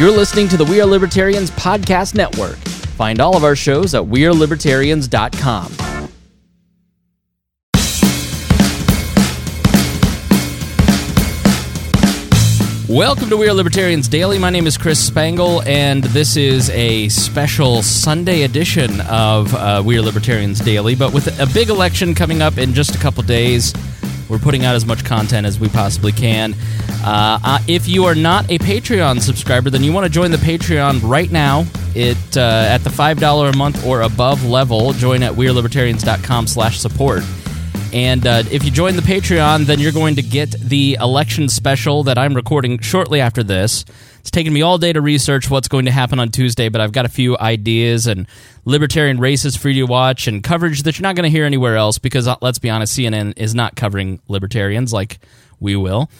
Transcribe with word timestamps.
You're 0.00 0.10
listening 0.10 0.48
to 0.48 0.56
the 0.56 0.64
We 0.64 0.80
Are 0.80 0.86
Libertarians 0.86 1.50
Podcast 1.50 2.14
Network. 2.14 2.56
Find 2.96 3.20
all 3.20 3.36
of 3.36 3.44
our 3.44 3.54
shows 3.54 3.94
at 3.94 4.02
WeareLibertarians.com. 4.02 5.76
Welcome 12.88 13.28
to 13.28 13.36
We 13.36 13.46
Are 13.46 13.52
Libertarians 13.52 14.08
Daily. 14.08 14.38
My 14.38 14.48
name 14.48 14.66
is 14.66 14.78
Chris 14.78 14.98
Spangle, 15.06 15.60
and 15.64 16.02
this 16.04 16.38
is 16.38 16.70
a 16.70 17.10
special 17.10 17.82
Sunday 17.82 18.44
edition 18.44 19.02
of 19.02 19.54
uh, 19.54 19.82
We 19.84 19.98
Are 19.98 20.02
Libertarians 20.02 20.60
Daily. 20.60 20.94
But 20.94 21.12
with 21.12 21.38
a 21.38 21.46
big 21.52 21.68
election 21.68 22.14
coming 22.14 22.40
up 22.40 22.56
in 22.56 22.72
just 22.72 22.94
a 22.94 22.98
couple 22.98 23.22
days, 23.22 23.74
we're 24.30 24.38
putting 24.38 24.64
out 24.64 24.74
as 24.76 24.86
much 24.86 25.04
content 25.04 25.46
as 25.46 25.58
we 25.58 25.68
possibly 25.68 26.12
can. 26.12 26.54
Uh, 27.04 27.38
uh, 27.42 27.58
if 27.66 27.88
you 27.88 28.04
are 28.04 28.14
not 28.14 28.50
a 28.50 28.58
Patreon 28.58 29.20
subscriber, 29.20 29.68
then 29.70 29.82
you 29.82 29.92
want 29.92 30.04
to 30.06 30.10
join 30.10 30.30
the 30.30 30.36
Patreon 30.38 31.00
right 31.02 31.30
now. 31.30 31.66
It 31.94 32.36
uh, 32.36 32.40
at 32.40 32.78
the 32.78 32.90
five 32.90 33.18
dollar 33.18 33.48
a 33.48 33.56
month 33.56 33.84
or 33.84 34.02
above 34.02 34.44
level. 34.44 34.92
Join 34.92 35.22
at 35.22 35.32
wearelibertarians.com 35.32 36.46
slash 36.46 36.78
support. 36.78 37.24
And 37.92 38.24
uh, 38.24 38.44
if 38.50 38.64
you 38.64 38.70
join 38.70 38.94
the 38.94 39.02
Patreon, 39.02 39.66
then 39.66 39.80
you're 39.80 39.90
going 39.90 40.14
to 40.14 40.22
get 40.22 40.52
the 40.52 40.96
election 41.00 41.48
special 41.48 42.04
that 42.04 42.18
I'm 42.18 42.34
recording 42.34 42.78
shortly 42.78 43.20
after 43.20 43.42
this. 43.42 43.84
It's 44.20 44.30
taken 44.30 44.52
me 44.52 44.62
all 44.62 44.78
day 44.78 44.92
to 44.92 45.00
research 45.00 45.50
what's 45.50 45.66
going 45.66 45.86
to 45.86 45.90
happen 45.90 46.20
on 46.20 46.28
Tuesday, 46.28 46.68
but 46.68 46.80
I've 46.80 46.92
got 46.92 47.04
a 47.04 47.08
few 47.08 47.36
ideas 47.38 48.06
and 48.06 48.28
libertarian 48.64 49.18
races 49.18 49.56
for 49.56 49.70
you 49.70 49.86
to 49.86 49.90
watch 49.90 50.28
and 50.28 50.44
coverage 50.44 50.84
that 50.84 50.98
you're 50.98 51.02
not 51.02 51.16
going 51.16 51.24
to 51.24 51.30
hear 51.30 51.44
anywhere 51.44 51.76
else 51.76 51.98
because, 51.98 52.28
uh, 52.28 52.36
let's 52.40 52.60
be 52.60 52.70
honest, 52.70 52.96
CNN 52.96 53.32
is 53.36 53.56
not 53.56 53.74
covering 53.74 54.20
libertarians 54.28 54.92
like 54.92 55.18
we 55.58 55.74
will. 55.74 56.10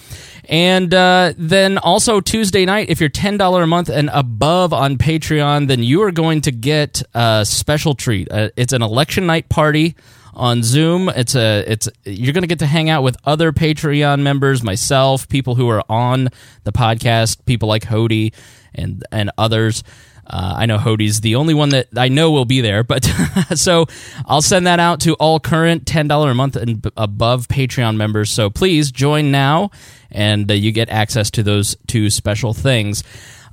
And 0.49 0.93
uh, 0.93 1.35
then 1.37 1.79
also 1.79 2.21
Tuesday 2.21 2.65
night, 2.65 2.89
if 2.89 3.01
you're 3.01 3.11
$10 3.11 3.63
a 3.63 3.67
month 3.67 3.89
and 3.89 4.11
above 4.13 4.73
on 4.73 4.99
Patreon, 4.99 5.69
then 5.69 5.85
you 5.85 6.03
are 6.03 6.11
going 6.11 6.41
to 6.43 6.51
get 6.51 7.03
a 7.15 7.45
special 7.47 7.95
treat. 7.95 8.31
Uh, 8.31 8.49
it's 8.57 8.73
an 8.73 8.83
election 8.83 9.27
night 9.27 9.49
party 9.49 9.95
on 10.41 10.63
Zoom. 10.63 11.11
It's 11.11 11.37
a 11.37 11.63
it's 11.71 11.89
you're 12.05 12.33
going 12.33 12.43
to 12.43 12.49
get 12.49 12.61
to 12.61 12.67
hang 12.67 12.89
out 12.89 13.03
with 13.03 13.17
other 13.25 13.53
Patreon 13.53 14.21
members, 14.21 14.63
myself, 14.63 15.29
people 15.29 15.55
who 15.55 15.69
are 15.69 15.85
on 15.89 16.31
the 16.65 16.73
podcast, 16.73 17.45
people 17.45 17.69
like 17.69 17.85
Hody 17.85 18.33
and 18.75 19.05
and 19.13 19.31
others. 19.39 19.85
Uh, 20.27 20.55
I 20.59 20.67
know 20.67 20.79
Hody's 20.79 21.21
the 21.21 21.35
only 21.35 21.55
one 21.55 21.71
that 21.71 21.89
I 21.97 22.09
know 22.09 22.31
will 22.31 22.45
be 22.45 22.61
there, 22.61 22.83
but 22.83 23.05
so 23.55 23.87
I'll 24.27 24.43
send 24.43 24.67
that 24.67 24.81
out 24.81 25.01
to 25.01 25.15
all 25.15 25.41
current 25.41 25.87
ten 25.87 26.09
dollar 26.09 26.31
a 26.31 26.35
month 26.35 26.57
and 26.57 26.85
above 26.97 27.47
Patreon 27.47 27.97
members. 27.97 28.31
So 28.31 28.49
please 28.49 28.91
join 28.91 29.31
now, 29.31 29.71
and 30.11 30.51
uh, 30.51 30.55
you 30.55 30.73
get 30.73 30.89
access 30.89 31.31
to 31.33 31.43
those 31.43 31.77
two 31.87 32.09
special 32.09 32.55
things. 32.55 33.05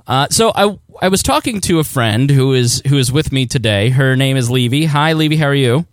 Uh, 0.06 0.28
so 0.30 0.52
I 0.54 0.78
I 1.02 1.08
was 1.08 1.22
talking 1.22 1.60
to 1.62 1.80
a 1.80 1.84
friend 1.84 2.30
who 2.30 2.54
is 2.54 2.80
who 2.86 2.96
is 2.96 3.12
with 3.12 3.30
me 3.30 3.44
today. 3.44 3.90
Her 3.90 4.16
name 4.16 4.38
is 4.38 4.50
Levy. 4.50 4.86
Hi, 4.86 5.12
Levy. 5.12 5.36
How 5.36 5.48
are 5.48 5.54
you? 5.54 5.84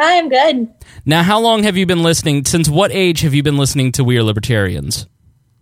Hi, 0.00 0.18
I'm 0.18 0.28
good. 0.28 0.72
Now, 1.04 1.24
how 1.24 1.40
long 1.40 1.64
have 1.64 1.76
you 1.76 1.84
been 1.84 2.04
listening? 2.04 2.44
Since 2.44 2.68
what 2.68 2.92
age 2.92 3.22
have 3.22 3.34
you 3.34 3.42
been 3.42 3.56
listening 3.56 3.90
to 3.92 4.04
We 4.04 4.16
Are 4.16 4.22
Libertarians? 4.22 5.08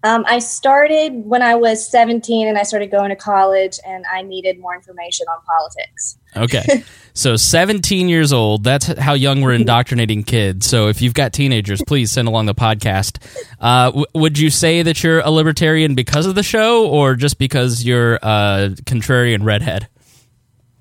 Um, 0.02 0.24
I 0.28 0.40
started 0.40 1.24
when 1.24 1.40
I 1.40 1.54
was 1.54 1.90
17 1.90 2.46
and 2.46 2.58
I 2.58 2.62
started 2.62 2.90
going 2.90 3.08
to 3.08 3.16
college 3.16 3.78
and 3.86 4.04
I 4.12 4.20
needed 4.20 4.60
more 4.60 4.74
information 4.74 5.26
on 5.28 5.40
politics. 5.42 6.18
Okay. 6.36 6.84
so 7.14 7.34
17 7.36 8.10
years 8.10 8.30
old, 8.30 8.62
that's 8.62 8.86
how 8.98 9.14
young 9.14 9.40
we're 9.40 9.54
indoctrinating 9.54 10.22
kids. 10.22 10.66
So 10.66 10.88
if 10.88 11.00
you've 11.00 11.14
got 11.14 11.32
teenagers, 11.32 11.80
please 11.86 12.12
send 12.12 12.28
along 12.28 12.44
the 12.44 12.54
podcast. 12.54 13.18
Uh, 13.58 13.86
w- 13.86 14.06
would 14.14 14.38
you 14.38 14.50
say 14.50 14.82
that 14.82 15.02
you're 15.02 15.20
a 15.20 15.30
libertarian 15.30 15.94
because 15.94 16.26
of 16.26 16.34
the 16.34 16.42
show 16.42 16.86
or 16.88 17.16
just 17.16 17.38
because 17.38 17.84
you're 17.84 18.16
a 18.16 18.76
contrarian 18.84 19.44
redhead? 19.44 19.88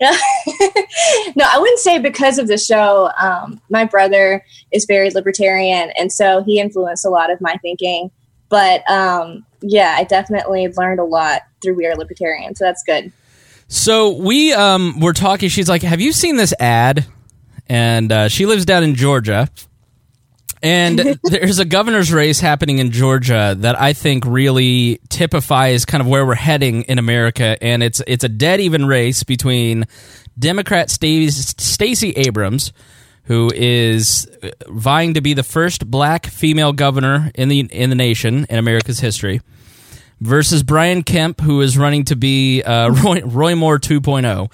No, 0.01 1.45
I 1.45 1.57
wouldn't 1.57 1.79
say 1.79 1.99
because 1.99 2.37
of 2.37 2.47
the 2.47 2.57
show. 2.57 3.09
Um, 3.17 3.61
my 3.69 3.85
brother 3.85 4.43
is 4.71 4.85
very 4.85 5.09
libertarian, 5.09 5.91
and 5.97 6.11
so 6.11 6.43
he 6.43 6.59
influenced 6.59 7.05
a 7.05 7.09
lot 7.09 7.31
of 7.31 7.39
my 7.39 7.55
thinking. 7.61 8.11
But 8.49 8.89
um, 8.89 9.45
yeah, 9.61 9.95
I 9.97 10.03
definitely 10.03 10.67
learned 10.67 10.99
a 10.99 11.05
lot 11.05 11.43
through 11.61 11.75
We 11.75 11.85
Are 11.85 11.95
Libertarian, 11.95 12.55
so 12.55 12.65
that's 12.65 12.83
good. 12.83 13.11
So 13.67 14.11
we 14.11 14.53
um, 14.53 14.99
were 14.99 15.13
talking. 15.13 15.49
She's 15.49 15.69
like, 15.69 15.81
"Have 15.81 16.01
you 16.01 16.11
seen 16.11 16.35
this 16.35 16.53
ad?" 16.59 17.05
And 17.67 18.11
uh, 18.11 18.27
she 18.27 18.45
lives 18.45 18.65
down 18.65 18.83
in 18.83 18.95
Georgia, 18.95 19.49
and 20.65 21.19
there's 21.23 21.59
a 21.59 21.65
governor's 21.65 22.11
race 22.11 22.39
happening 22.39 22.79
in 22.79 22.89
Georgia 22.89 23.55
that 23.59 23.79
I 23.79 23.93
think 23.93 24.25
really 24.25 24.99
typifies 25.09 25.85
kind 25.85 26.01
of 26.01 26.07
where 26.07 26.25
we're 26.25 26.33
heading 26.33 26.81
in 26.83 26.97
America. 26.97 27.55
And 27.61 27.83
it's 27.83 28.01
it's 28.07 28.23
a 28.23 28.29
dead 28.29 28.59
even 28.59 28.87
race 28.87 29.21
between 29.21 29.85
Democrat 30.37 30.89
Stacey 30.89 32.11
Abrams, 32.13 32.73
who 33.25 33.51
is 33.53 34.27
vying 34.67 35.13
to 35.13 35.21
be 35.21 35.35
the 35.35 35.43
first 35.43 35.89
black 35.89 36.25
female 36.25 36.73
governor 36.73 37.31
in 37.35 37.47
the 37.47 37.59
in 37.59 37.91
the 37.91 37.95
nation 37.95 38.47
in 38.49 38.57
America's 38.57 38.99
history, 38.99 39.41
versus 40.19 40.63
Brian 40.63 41.03
Kemp, 41.03 41.41
who 41.41 41.61
is 41.61 41.77
running 41.77 42.05
to 42.05 42.15
be 42.15 42.63
uh, 42.63 42.89
Roy, 43.03 43.21
Roy 43.23 43.55
Moore 43.55 43.77
2.0, 43.77 44.51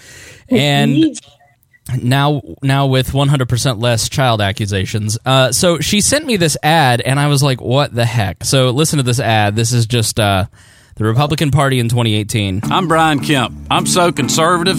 and 0.50 1.22
now 2.02 2.42
now 2.62 2.86
with 2.88 3.12
100% 3.12 3.82
less 3.82 4.08
child 4.10 4.42
accusations. 4.42 5.18
Uh, 5.26 5.52
so 5.52 5.80
she 5.80 6.02
sent 6.02 6.26
me 6.26 6.38
this 6.38 6.58
ad, 6.64 7.02
and 7.02 7.20
I 7.20 7.28
was 7.28 7.44
like, 7.44 7.60
"What 7.62 7.94
the 7.94 8.06
heck?" 8.06 8.44
So 8.44 8.70
listen 8.72 8.98
to 8.98 9.04
this 9.04 9.20
ad. 9.20 9.56
This 9.56 9.74
is 9.74 9.86
just 9.88 10.20
uh, 10.20 10.46
the 10.96 11.04
Republican 11.04 11.52
Party 11.52 11.80
in 11.80 11.90
2018. 11.90 12.62
I'm 12.66 12.88
Brian 12.88 13.20
Kemp. 13.20 13.56
I'm 13.70 13.86
so 13.86 14.12
conservative. 14.12 14.78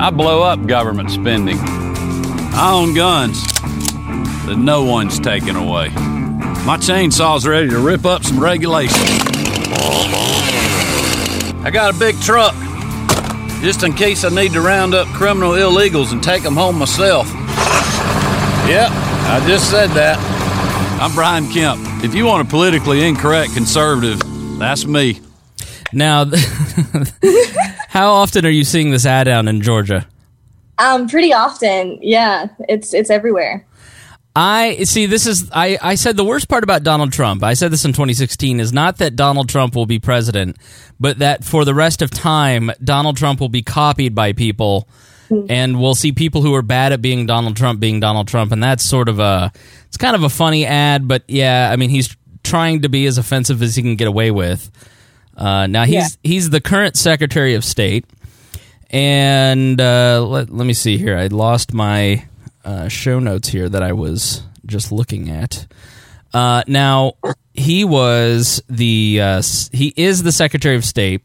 I 0.00 0.10
blow 0.14 0.42
up 0.42 0.64
government 0.66 1.10
spending. 1.10 1.58
I 1.60 2.70
own 2.72 2.94
guns 2.94 3.42
that 4.46 4.56
no 4.56 4.84
one's 4.84 5.18
taking 5.18 5.56
away. 5.56 5.88
My 6.64 6.76
chainsaw's 6.80 7.46
ready 7.46 7.68
to 7.70 7.78
rip 7.78 8.04
up 8.04 8.22
some 8.24 8.38
regulations. 8.38 8.96
I 11.60 11.70
got 11.72 11.94
a 11.94 11.98
big 11.98 12.18
truck 12.20 12.54
just 13.60 13.82
in 13.82 13.92
case 13.92 14.24
I 14.24 14.28
need 14.28 14.52
to 14.52 14.60
round 14.60 14.94
up 14.94 15.06
criminal 15.08 15.52
illegals 15.52 16.12
and 16.12 16.22
take 16.22 16.42
them 16.42 16.54
home 16.54 16.78
myself. 16.78 17.26
Yep, 18.68 18.90
I 18.90 19.44
just 19.46 19.70
said 19.70 19.88
that. 19.90 20.18
I'm 21.00 21.14
Brian 21.14 21.48
Kemp. 21.48 21.80
If 22.04 22.14
you 22.14 22.26
want 22.26 22.46
a 22.46 22.50
politically 22.50 23.06
incorrect 23.06 23.54
conservative, 23.54 24.20
that's 24.58 24.86
me. 24.86 25.20
Now, 25.92 26.26
how 27.88 28.12
often 28.12 28.44
are 28.44 28.50
you 28.50 28.64
seeing 28.64 28.90
this 28.90 29.06
ad 29.06 29.24
down 29.24 29.48
in 29.48 29.62
Georgia? 29.62 30.06
Um, 30.78 31.08
pretty 31.08 31.32
often. 31.32 31.98
Yeah, 32.02 32.48
it's 32.68 32.94
it's 32.94 33.10
everywhere. 33.10 33.66
I 34.36 34.84
see. 34.84 35.06
This 35.06 35.26
is 35.26 35.50
I. 35.52 35.78
I 35.82 35.94
said 35.96 36.16
the 36.16 36.24
worst 36.24 36.48
part 36.48 36.62
about 36.62 36.84
Donald 36.84 37.12
Trump. 37.12 37.42
I 37.42 37.54
said 37.54 37.72
this 37.72 37.84
in 37.84 37.92
2016 37.92 38.60
is 38.60 38.72
not 38.72 38.98
that 38.98 39.16
Donald 39.16 39.48
Trump 39.48 39.74
will 39.74 39.86
be 39.86 39.98
president, 39.98 40.56
but 41.00 41.18
that 41.18 41.44
for 41.44 41.64
the 41.64 41.74
rest 41.74 42.02
of 42.02 42.10
time, 42.10 42.70
Donald 42.82 43.16
Trump 43.16 43.40
will 43.40 43.48
be 43.48 43.62
copied 43.62 44.14
by 44.14 44.32
people, 44.32 44.88
and 45.48 45.80
we'll 45.80 45.96
see 45.96 46.12
people 46.12 46.42
who 46.42 46.54
are 46.54 46.62
bad 46.62 46.92
at 46.92 47.02
being 47.02 47.26
Donald 47.26 47.56
Trump 47.56 47.80
being 47.80 47.98
Donald 47.98 48.28
Trump, 48.28 48.52
and 48.52 48.62
that's 48.62 48.84
sort 48.84 49.08
of 49.08 49.18
a. 49.18 49.50
It's 49.86 49.96
kind 49.96 50.14
of 50.14 50.22
a 50.22 50.28
funny 50.28 50.64
ad, 50.64 51.08
but 51.08 51.24
yeah, 51.26 51.68
I 51.72 51.76
mean 51.76 51.90
he's 51.90 52.16
trying 52.44 52.82
to 52.82 52.88
be 52.88 53.06
as 53.06 53.18
offensive 53.18 53.60
as 53.60 53.74
he 53.74 53.82
can 53.82 53.96
get 53.96 54.06
away 54.06 54.30
with. 54.30 54.70
Uh, 55.36 55.66
now 55.66 55.84
he's 55.84 55.94
yeah. 55.94 56.30
he's 56.30 56.50
the 56.50 56.60
current 56.60 56.96
Secretary 56.96 57.54
of 57.54 57.64
State, 57.64 58.04
and 58.90 59.80
uh, 59.80 60.24
let 60.24 60.50
let 60.50 60.66
me 60.66 60.74
see 60.74 60.96
here. 60.96 61.16
I 61.16 61.26
lost 61.26 61.72
my 61.72 62.27
uh, 62.68 62.86
show 62.88 63.18
notes 63.18 63.48
here 63.48 63.66
that 63.66 63.82
I 63.82 63.92
was 63.92 64.42
just 64.66 64.92
looking 64.92 65.30
at. 65.30 65.66
Uh, 66.34 66.62
now 66.66 67.14
he 67.54 67.82
was 67.82 68.62
the 68.68 69.20
uh, 69.22 69.42
he 69.72 69.94
is 69.96 70.22
the 70.22 70.32
Secretary 70.32 70.76
of 70.76 70.84
State, 70.84 71.24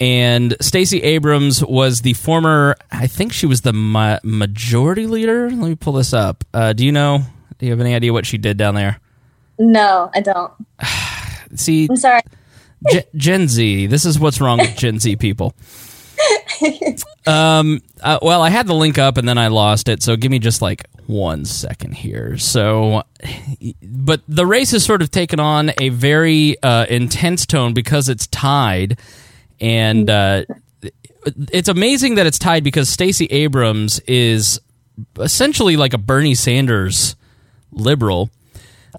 and 0.00 0.56
Stacey 0.62 1.02
Abrams 1.02 1.62
was 1.62 2.00
the 2.00 2.14
former. 2.14 2.74
I 2.90 3.06
think 3.06 3.34
she 3.34 3.44
was 3.44 3.60
the 3.60 3.74
ma- 3.74 4.18
majority 4.24 5.06
leader. 5.06 5.50
Let 5.50 5.58
me 5.58 5.74
pull 5.74 5.92
this 5.92 6.14
up. 6.14 6.42
Uh, 6.54 6.72
do 6.72 6.86
you 6.86 6.92
know? 6.92 7.20
Do 7.58 7.66
you 7.66 7.72
have 7.72 7.80
any 7.80 7.94
idea 7.94 8.14
what 8.14 8.24
she 8.24 8.38
did 8.38 8.56
down 8.56 8.74
there? 8.74 8.98
No, 9.58 10.10
I 10.14 10.22
don't. 10.22 10.52
See, 11.60 11.86
I'm 11.90 11.96
sorry. 11.96 12.22
Gen, 12.90 13.02
Gen 13.14 13.48
Z. 13.48 13.88
This 13.88 14.06
is 14.06 14.18
what's 14.18 14.40
wrong 14.40 14.56
with 14.56 14.74
Gen 14.74 14.98
Z 14.98 15.16
people. 15.16 15.54
um. 17.26 17.80
Uh, 18.00 18.18
well, 18.22 18.42
I 18.42 18.48
had 18.48 18.66
the 18.66 18.74
link 18.74 18.98
up 18.98 19.18
and 19.18 19.28
then 19.28 19.36
I 19.38 19.48
lost 19.48 19.88
it. 19.88 20.02
So 20.02 20.16
give 20.16 20.30
me 20.30 20.38
just 20.38 20.62
like 20.62 20.86
one 21.06 21.44
second 21.44 21.92
here. 21.92 22.38
So, 22.38 23.02
but 23.82 24.22
the 24.28 24.46
race 24.46 24.70
has 24.70 24.84
sort 24.84 25.02
of 25.02 25.10
taken 25.10 25.40
on 25.40 25.72
a 25.78 25.90
very 25.90 26.60
uh, 26.62 26.86
intense 26.88 27.46
tone 27.46 27.74
because 27.74 28.08
it's 28.08 28.26
tied, 28.28 28.98
and 29.60 30.08
uh, 30.08 30.44
it's 31.52 31.68
amazing 31.68 32.14
that 32.14 32.26
it's 32.26 32.38
tied 32.38 32.64
because 32.64 32.88
Stacey 32.88 33.26
Abrams 33.26 33.98
is 34.00 34.60
essentially 35.18 35.76
like 35.76 35.92
a 35.92 35.98
Bernie 35.98 36.34
Sanders 36.34 37.16
liberal. 37.72 38.30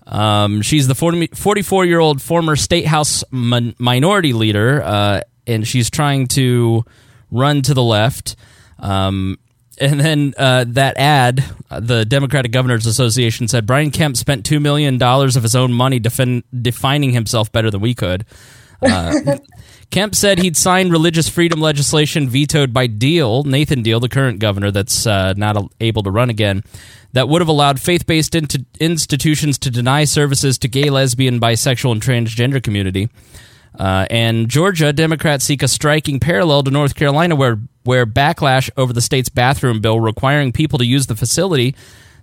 Um, 0.08 0.62
she's 0.62 0.88
the 0.88 0.96
44 0.96 1.86
year 1.86 2.00
old 2.00 2.22
former 2.22 2.56
state 2.56 2.86
house 2.86 3.24
min- 3.32 3.76
minority 3.78 4.34
leader, 4.34 4.82
uh, 4.84 5.22
and 5.48 5.68
she's 5.68 5.90
trying 5.90 6.28
to 6.28 6.86
run 7.32 7.62
to 7.64 7.74
the 7.74 7.84
left. 7.84 8.36
Um, 8.80 9.40
and 9.80 10.00
then 10.00 10.34
uh, 10.38 10.66
that 10.68 10.98
ad, 10.98 11.44
uh, 11.70 11.80
the 11.80 12.06
Democratic 12.06 12.52
Governors 12.52 12.86
Association 12.86 13.48
said 13.48 13.66
Brian 13.66 13.90
Kemp 13.90 14.16
spent 14.16 14.48
$2 14.48 14.62
million 14.62 15.02
of 15.02 15.44
his 15.44 15.56
own 15.56 15.74
money 15.74 16.00
defin- 16.00 16.44
defining 16.62 17.12
himself 17.12 17.52
better 17.52 17.72
than 17.72 17.82
we 17.82 17.96
could. 17.96 18.26
Uh, 18.82 19.38
Kemp 19.92 20.16
said 20.16 20.40
he'd 20.40 20.56
signed 20.56 20.92
religious 20.92 21.28
freedom 21.28 21.60
legislation 21.60 22.30
vetoed 22.30 22.74
by 22.74 22.88
Deal, 22.88 23.44
Nathan 23.44 23.82
Deal, 23.82 24.00
the 24.00 24.08
current 24.08 24.40
governor 24.40 24.72
that's 24.72 25.06
uh, 25.06 25.34
not 25.36 25.58
able 25.82 26.04
to 26.04 26.12
run 26.12 26.30
again, 26.30 26.64
that 27.14 27.28
would 27.28 27.42
have 27.42 27.50
allowed 27.50 27.80
faith 27.82 28.06
based 28.06 28.36
institutions 28.36 29.58
to 29.58 29.70
deny 29.70 30.06
services 30.06 30.58
to 30.60 30.70
gay, 30.70 30.90
lesbian, 30.90 31.42
bisexual, 31.42 31.92
and 31.92 32.02
transgender 32.02 32.64
community. 32.64 33.10
Uh, 33.78 34.06
and 34.10 34.50
Georgia 34.50 34.92
Democrats 34.92 35.46
seek 35.46 35.64
a 35.64 35.68
striking 35.68 36.20
parallel 36.20 36.64
to 36.64 36.72
North 36.72 36.96
Carolina, 36.96 37.36
where 37.36 37.60
where 37.84 38.06
backlash 38.06 38.70
over 38.78 38.94
the 38.94 39.02
state's 39.02 39.30
bathroom 39.30 39.82
bill 39.82 40.00
requiring 40.00 40.52
people 40.52 40.78
to 40.78 40.86
use 40.86 41.08
the 41.08 41.16
facility 41.16 41.76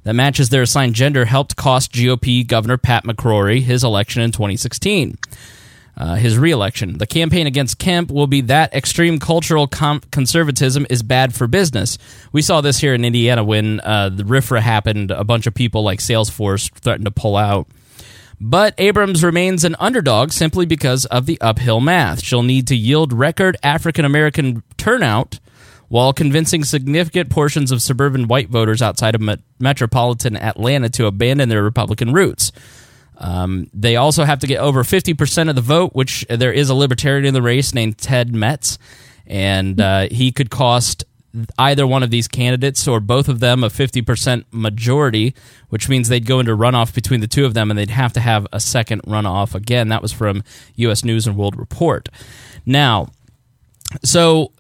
that 0.04 0.14
matches 0.14 0.50
their 0.50 0.62
assigned 0.62 0.94
gender 0.94 1.24
helped 1.24 1.56
cost 1.56 1.92
GOP 1.92 2.46
Governor 2.46 2.78
Pat 2.78 3.04
McCrory 3.04 3.60
his 3.60 3.82
election 3.82 4.22
in 4.22 4.30
2016 4.30 5.18
uh, 5.98 6.14
his 6.14 6.38
reelection. 6.38 6.98
The 6.98 7.06
campaign 7.06 7.46
against 7.46 7.78
Kemp 7.78 8.10
will 8.10 8.28
be 8.28 8.40
that 8.42 8.72
extreme 8.72 9.18
cultural 9.18 9.66
com- 9.66 10.00
conservatism 10.12 10.86
is 10.88 11.02
bad 11.02 11.34
for 11.34 11.46
business. 11.46 11.98
We 12.32 12.40
saw 12.40 12.60
this 12.60 12.78
here 12.78 12.94
in 12.94 13.04
Indiana 13.04 13.42
when 13.42 13.80
uh, 13.80 14.08
the 14.08 14.22
RFRA 14.22 14.60
happened. 14.60 15.10
A 15.10 15.24
bunch 15.24 15.46
of 15.46 15.54
people 15.54 15.82
like 15.82 15.98
Salesforce 15.98 16.72
threatened 16.72 17.06
to 17.06 17.10
pull 17.10 17.36
out. 17.36 17.66
But 18.40 18.74
Abrams 18.78 19.24
remains 19.24 19.64
an 19.64 19.74
underdog 19.80 20.30
simply 20.30 20.64
because 20.64 21.04
of 21.06 21.26
the 21.26 21.40
uphill 21.40 21.80
math. 21.80 22.22
She'll 22.22 22.42
need 22.42 22.68
to 22.68 22.76
yield 22.76 23.12
record 23.12 23.56
African 23.62 24.04
American 24.04 24.62
turnout 24.76 25.40
while 25.88 26.12
convincing 26.12 26.64
significant 26.64 27.30
portions 27.30 27.72
of 27.72 27.82
suburban 27.82 28.28
white 28.28 28.48
voters 28.50 28.82
outside 28.82 29.14
of 29.14 29.20
met- 29.20 29.40
metropolitan 29.58 30.36
Atlanta 30.36 30.88
to 30.90 31.06
abandon 31.06 31.48
their 31.48 31.62
Republican 31.62 32.12
roots. 32.12 32.52
Um, 33.16 33.68
they 33.74 33.96
also 33.96 34.24
have 34.24 34.38
to 34.40 34.46
get 34.46 34.60
over 34.60 34.84
50% 34.84 35.48
of 35.48 35.56
the 35.56 35.60
vote, 35.60 35.94
which 35.94 36.24
there 36.28 36.52
is 36.52 36.70
a 36.70 36.74
libertarian 36.74 37.24
in 37.24 37.34
the 37.34 37.42
race 37.42 37.74
named 37.74 37.98
Ted 37.98 38.32
Metz, 38.32 38.78
and 39.26 39.80
uh, 39.80 40.08
he 40.10 40.30
could 40.30 40.50
cost 40.50 41.04
either 41.58 41.86
one 41.86 42.02
of 42.02 42.10
these 42.10 42.28
candidates 42.28 42.86
or 42.88 43.00
both 43.00 43.28
of 43.28 43.40
them 43.40 43.64
a 43.64 43.68
50% 43.68 44.44
majority, 44.50 45.34
which 45.68 45.88
means 45.88 46.08
they'd 46.08 46.26
go 46.26 46.40
into 46.40 46.56
runoff 46.56 46.94
between 46.94 47.20
the 47.20 47.26
two 47.26 47.44
of 47.44 47.54
them 47.54 47.70
and 47.70 47.78
they'd 47.78 47.90
have 47.90 48.12
to 48.14 48.20
have 48.20 48.46
a 48.52 48.60
second 48.60 49.02
runoff. 49.02 49.54
Again, 49.54 49.88
that 49.88 50.02
was 50.02 50.12
from 50.12 50.42
U.S. 50.76 51.04
News 51.04 51.26
and 51.26 51.36
World 51.36 51.56
Report. 51.56 52.08
Now, 52.66 53.08
so 54.04 54.52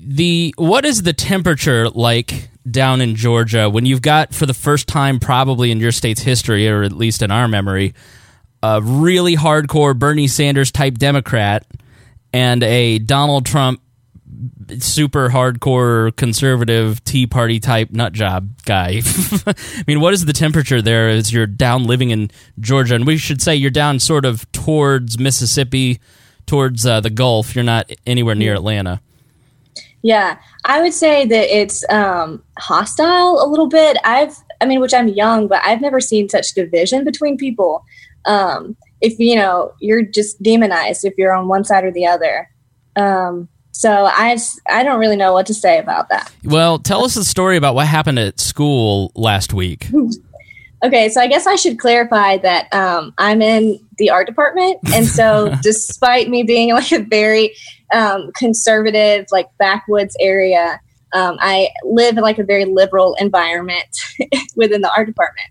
the 0.00 0.54
what 0.56 0.84
is 0.84 1.02
the 1.02 1.12
temperature 1.12 1.90
like 1.90 2.48
down 2.70 3.00
in 3.00 3.14
Georgia 3.14 3.68
when 3.68 3.84
you've 3.84 4.02
got 4.02 4.34
for 4.34 4.46
the 4.46 4.54
first 4.54 4.88
time 4.88 5.20
probably 5.20 5.70
in 5.70 5.78
your 5.78 5.92
state's 5.92 6.22
history 6.22 6.68
or 6.68 6.82
at 6.82 6.92
least 6.92 7.22
in 7.22 7.30
our 7.30 7.48
memory 7.48 7.94
a 8.62 8.80
really 8.82 9.36
hardcore 9.36 9.98
Bernie 9.98 10.26
Sanders 10.26 10.72
type 10.72 10.94
Democrat 10.94 11.66
and 12.32 12.62
a 12.62 12.98
Donald 12.98 13.46
Trump 13.46 13.80
super 14.78 15.30
hardcore 15.30 16.14
conservative 16.16 17.02
Tea 17.04 17.26
Party 17.26 17.60
type 17.60 17.90
nut 17.90 18.12
job 18.12 18.50
guy. 18.64 19.00
I 19.46 19.84
mean, 19.86 20.00
what 20.00 20.14
is 20.14 20.24
the 20.24 20.32
temperature 20.32 20.82
there 20.82 21.08
as 21.08 21.32
you're 21.32 21.46
down 21.46 21.84
living 21.84 22.10
in 22.10 22.30
Georgia? 22.60 22.94
And 22.94 23.06
we 23.06 23.16
should 23.16 23.40
say 23.40 23.56
you're 23.56 23.70
down 23.70 23.98
sort 23.98 24.24
of 24.24 24.50
towards 24.52 25.18
Mississippi, 25.18 26.00
towards 26.46 26.84
uh, 26.86 27.00
the 27.00 27.10
Gulf. 27.10 27.54
You're 27.54 27.64
not 27.64 27.90
anywhere 28.06 28.34
near 28.34 28.54
Atlanta. 28.54 29.00
Yeah, 30.02 30.38
I 30.64 30.80
would 30.80 30.94
say 30.94 31.26
that 31.26 31.56
it's 31.56 31.88
um, 31.90 32.42
hostile 32.58 33.42
a 33.42 33.46
little 33.48 33.66
bit. 33.66 33.96
I've, 34.04 34.36
I 34.60 34.66
mean, 34.66 34.80
which 34.80 34.94
I'm 34.94 35.08
young, 35.08 35.48
but 35.48 35.60
I've 35.64 35.80
never 35.80 36.00
seen 36.00 36.28
such 36.28 36.54
division 36.54 37.04
between 37.04 37.36
people. 37.36 37.84
Um, 38.24 38.76
if 39.00 39.18
you 39.18 39.36
know, 39.36 39.72
you're 39.80 40.02
just 40.02 40.40
demonized 40.42 41.04
if 41.04 41.14
you're 41.16 41.32
on 41.32 41.48
one 41.48 41.64
side 41.64 41.84
or 41.84 41.90
the 41.90 42.06
other. 42.06 42.48
Um, 42.94 43.48
so 43.78 44.06
I, 44.06 44.36
I 44.68 44.82
don't 44.82 44.98
really 44.98 45.14
know 45.14 45.32
what 45.32 45.46
to 45.46 45.54
say 45.54 45.78
about 45.78 46.08
that. 46.08 46.32
Well, 46.42 46.80
tell 46.80 47.04
us 47.04 47.14
the 47.14 47.22
story 47.22 47.56
about 47.56 47.76
what 47.76 47.86
happened 47.86 48.18
at 48.18 48.40
school 48.40 49.12
last 49.14 49.54
week. 49.54 49.88
Okay, 50.80 51.08
so 51.08 51.20
I 51.20 51.26
guess 51.26 51.44
I 51.44 51.56
should 51.56 51.76
clarify 51.76 52.36
that 52.36 52.72
um, 52.72 53.12
I'm 53.18 53.42
in 53.42 53.84
the 53.96 54.10
art 54.10 54.28
department, 54.28 54.78
and 54.94 55.04
so 55.04 55.52
despite 55.62 56.28
me 56.28 56.44
being 56.44 56.72
like 56.72 56.92
a 56.92 57.00
very 57.00 57.52
um, 57.92 58.30
conservative, 58.36 59.26
like 59.32 59.48
backwoods 59.58 60.16
area, 60.20 60.80
um, 61.14 61.36
I 61.40 61.70
live 61.82 62.16
in 62.16 62.22
like 62.22 62.38
a 62.38 62.44
very 62.44 62.64
liberal 62.64 63.16
environment 63.18 63.88
within 64.54 64.80
the 64.80 64.92
art 64.96 65.08
department. 65.08 65.48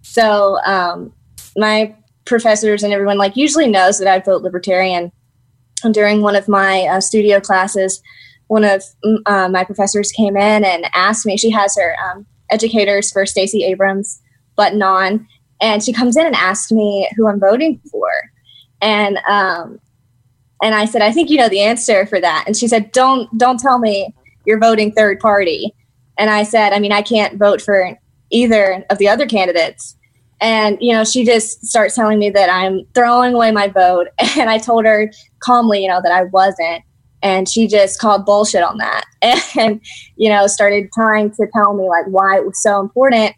So 0.00 0.58
um, 0.64 1.12
my 1.54 1.94
professors 2.24 2.82
and 2.82 2.94
everyone 2.94 3.18
like 3.18 3.36
usually 3.36 3.68
knows 3.68 3.98
that 3.98 4.08
I 4.08 4.20
vote 4.20 4.40
libertarian. 4.40 5.12
During 5.90 6.22
one 6.22 6.36
of 6.36 6.48
my 6.48 6.82
uh, 6.82 7.00
studio 7.00 7.40
classes, 7.40 8.02
one 8.52 8.64
of 8.64 8.84
uh, 9.26 9.48
my 9.48 9.64
professors 9.64 10.12
came 10.12 10.36
in 10.36 10.64
and 10.64 10.86
asked 10.94 11.24
me. 11.24 11.36
She 11.36 11.50
has 11.50 11.74
her 11.76 11.96
um, 12.04 12.26
educators 12.50 13.10
for 13.10 13.24
Stacey 13.24 13.64
Abrams 13.64 14.20
button 14.56 14.82
on, 14.82 15.26
and 15.60 15.82
she 15.82 15.92
comes 15.92 16.16
in 16.16 16.26
and 16.26 16.36
asks 16.36 16.70
me 16.70 17.08
who 17.16 17.28
I'm 17.28 17.40
voting 17.40 17.80
for, 17.90 18.10
and 18.82 19.16
um, 19.28 19.80
and 20.62 20.74
I 20.74 20.84
said, 20.84 21.02
I 21.02 21.12
think 21.12 21.30
you 21.30 21.38
know 21.38 21.48
the 21.48 21.62
answer 21.62 22.04
for 22.04 22.20
that, 22.20 22.44
and 22.46 22.56
she 22.56 22.68
said, 22.68 22.92
don't 22.92 23.36
don't 23.38 23.58
tell 23.58 23.78
me 23.78 24.14
you're 24.44 24.60
voting 24.60 24.92
third 24.92 25.18
party, 25.18 25.74
and 26.18 26.28
I 26.28 26.42
said, 26.42 26.74
I 26.74 26.78
mean, 26.78 26.92
I 26.92 27.02
can't 27.02 27.38
vote 27.38 27.62
for 27.62 27.96
either 28.30 28.84
of 28.90 28.98
the 28.98 29.08
other 29.08 29.26
candidates. 29.26 29.96
And 30.42 30.76
you 30.80 30.92
know, 30.92 31.04
she 31.04 31.24
just 31.24 31.64
starts 31.64 31.94
telling 31.94 32.18
me 32.18 32.28
that 32.30 32.50
I'm 32.50 32.84
throwing 32.94 33.32
away 33.32 33.50
my 33.50 33.68
vote, 33.68 34.08
and 34.36 34.50
I 34.50 34.58
told 34.58 34.84
her 34.84 35.10
calmly, 35.42 35.82
you 35.82 35.88
know, 35.88 36.00
that 36.02 36.12
I 36.12 36.24
wasn't, 36.24 36.82
and 37.22 37.48
she 37.48 37.68
just 37.68 38.00
called 38.00 38.24
bullshit 38.24 38.62
on 38.62 38.78
that, 38.78 39.04
and 39.58 39.80
you 40.16 40.28
know, 40.28 40.46
started 40.46 40.90
trying 40.92 41.30
to 41.32 41.46
tell 41.54 41.74
me 41.74 41.88
like 41.88 42.06
why 42.06 42.36
it 42.36 42.46
was 42.46 42.62
so 42.62 42.80
important 42.80 43.34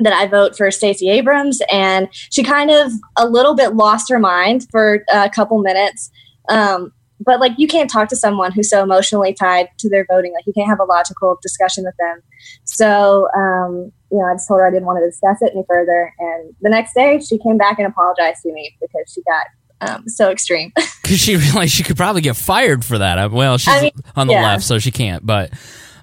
that 0.00 0.12
I 0.12 0.26
vote 0.26 0.56
for 0.56 0.70
Stacey 0.70 1.08
Abrams. 1.10 1.60
And 1.70 2.08
she 2.12 2.42
kind 2.42 2.70
of 2.70 2.92
a 3.16 3.28
little 3.28 3.54
bit 3.54 3.74
lost 3.74 4.10
her 4.10 4.18
mind 4.18 4.66
for 4.70 5.04
a 5.12 5.30
couple 5.30 5.60
minutes. 5.60 6.10
Um, 6.48 6.92
but 7.22 7.38
like 7.38 7.52
you 7.58 7.68
can't 7.68 7.90
talk 7.90 8.08
to 8.08 8.16
someone 8.16 8.50
who's 8.50 8.70
so 8.70 8.82
emotionally 8.82 9.34
tied 9.34 9.68
to 9.78 9.90
their 9.90 10.06
voting. 10.10 10.32
Like 10.32 10.46
you 10.46 10.54
can't 10.54 10.68
have 10.68 10.80
a 10.80 10.84
logical 10.84 11.38
discussion 11.42 11.84
with 11.84 11.94
them. 11.98 12.22
So 12.64 13.28
um, 13.36 13.92
you 14.10 14.18
know, 14.18 14.24
I 14.24 14.34
just 14.34 14.48
told 14.48 14.60
her 14.60 14.66
I 14.66 14.70
didn't 14.70 14.86
want 14.86 14.98
to 15.00 15.06
discuss 15.06 15.36
it 15.42 15.52
any 15.54 15.64
further. 15.68 16.12
And 16.18 16.54
the 16.62 16.70
next 16.70 16.94
day, 16.94 17.20
she 17.20 17.38
came 17.38 17.58
back 17.58 17.78
and 17.78 17.86
apologized 17.86 18.42
to 18.42 18.52
me 18.52 18.74
because 18.80 19.12
she 19.12 19.22
got 19.22 19.46
um, 19.80 20.08
so 20.08 20.30
extreme. 20.30 20.72
Because 21.02 21.18
she 21.18 21.34
realized 21.36 21.72
she 21.72 21.82
could 21.82 21.96
probably 21.96 22.20
get 22.20 22.36
fired 22.36 22.84
for 22.84 22.98
that. 22.98 23.32
Well, 23.32 23.58
she's 23.58 23.74
I 23.74 23.80
mean, 23.80 23.92
on 24.14 24.28
the 24.28 24.34
yeah. 24.34 24.42
left, 24.42 24.62
so 24.62 24.78
she 24.78 24.92
can't. 24.92 25.26
But 25.26 25.50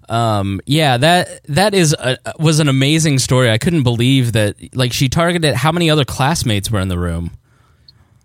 um, 0.09 0.59
yeah, 0.65 0.97
that 0.97 1.45
that 1.45 1.73
is 1.73 1.93
a, 1.93 2.17
was 2.39 2.59
an 2.59 2.67
amazing 2.67 3.19
story. 3.19 3.49
I 3.49 3.57
couldn't 3.57 3.83
believe 3.83 4.33
that. 4.33 4.55
Like 4.75 4.91
she 4.91 5.07
targeted 5.07 5.55
how 5.55 5.71
many 5.71 5.89
other 5.89 6.03
classmates 6.03 6.69
were 6.69 6.81
in 6.81 6.89
the 6.89 6.99
room? 6.99 7.31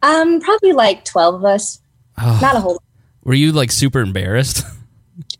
Um, 0.02 0.40
probably 0.40 0.72
like 0.72 1.04
twelve 1.04 1.36
of 1.36 1.44
us. 1.44 1.80
Oh. 2.20 2.38
Not 2.42 2.56
a 2.56 2.60
whole. 2.60 2.72
Lot. 2.72 2.82
Were 3.22 3.34
you 3.34 3.52
like 3.52 3.70
super 3.70 4.00
embarrassed? 4.00 4.64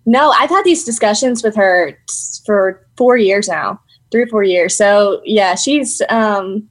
No, 0.05 0.31
I've 0.31 0.51
had 0.51 0.65
these 0.65 0.85
discussions 0.85 1.43
with 1.43 1.55
her 1.55 1.97
for 2.45 2.85
four 2.97 3.17
years 3.17 3.49
now, 3.49 3.81
three 4.11 4.23
or 4.23 4.27
four 4.27 4.43
years. 4.43 4.77
So 4.77 5.23
yeah, 5.25 5.55
she's 5.55 6.03
um, 6.09 6.69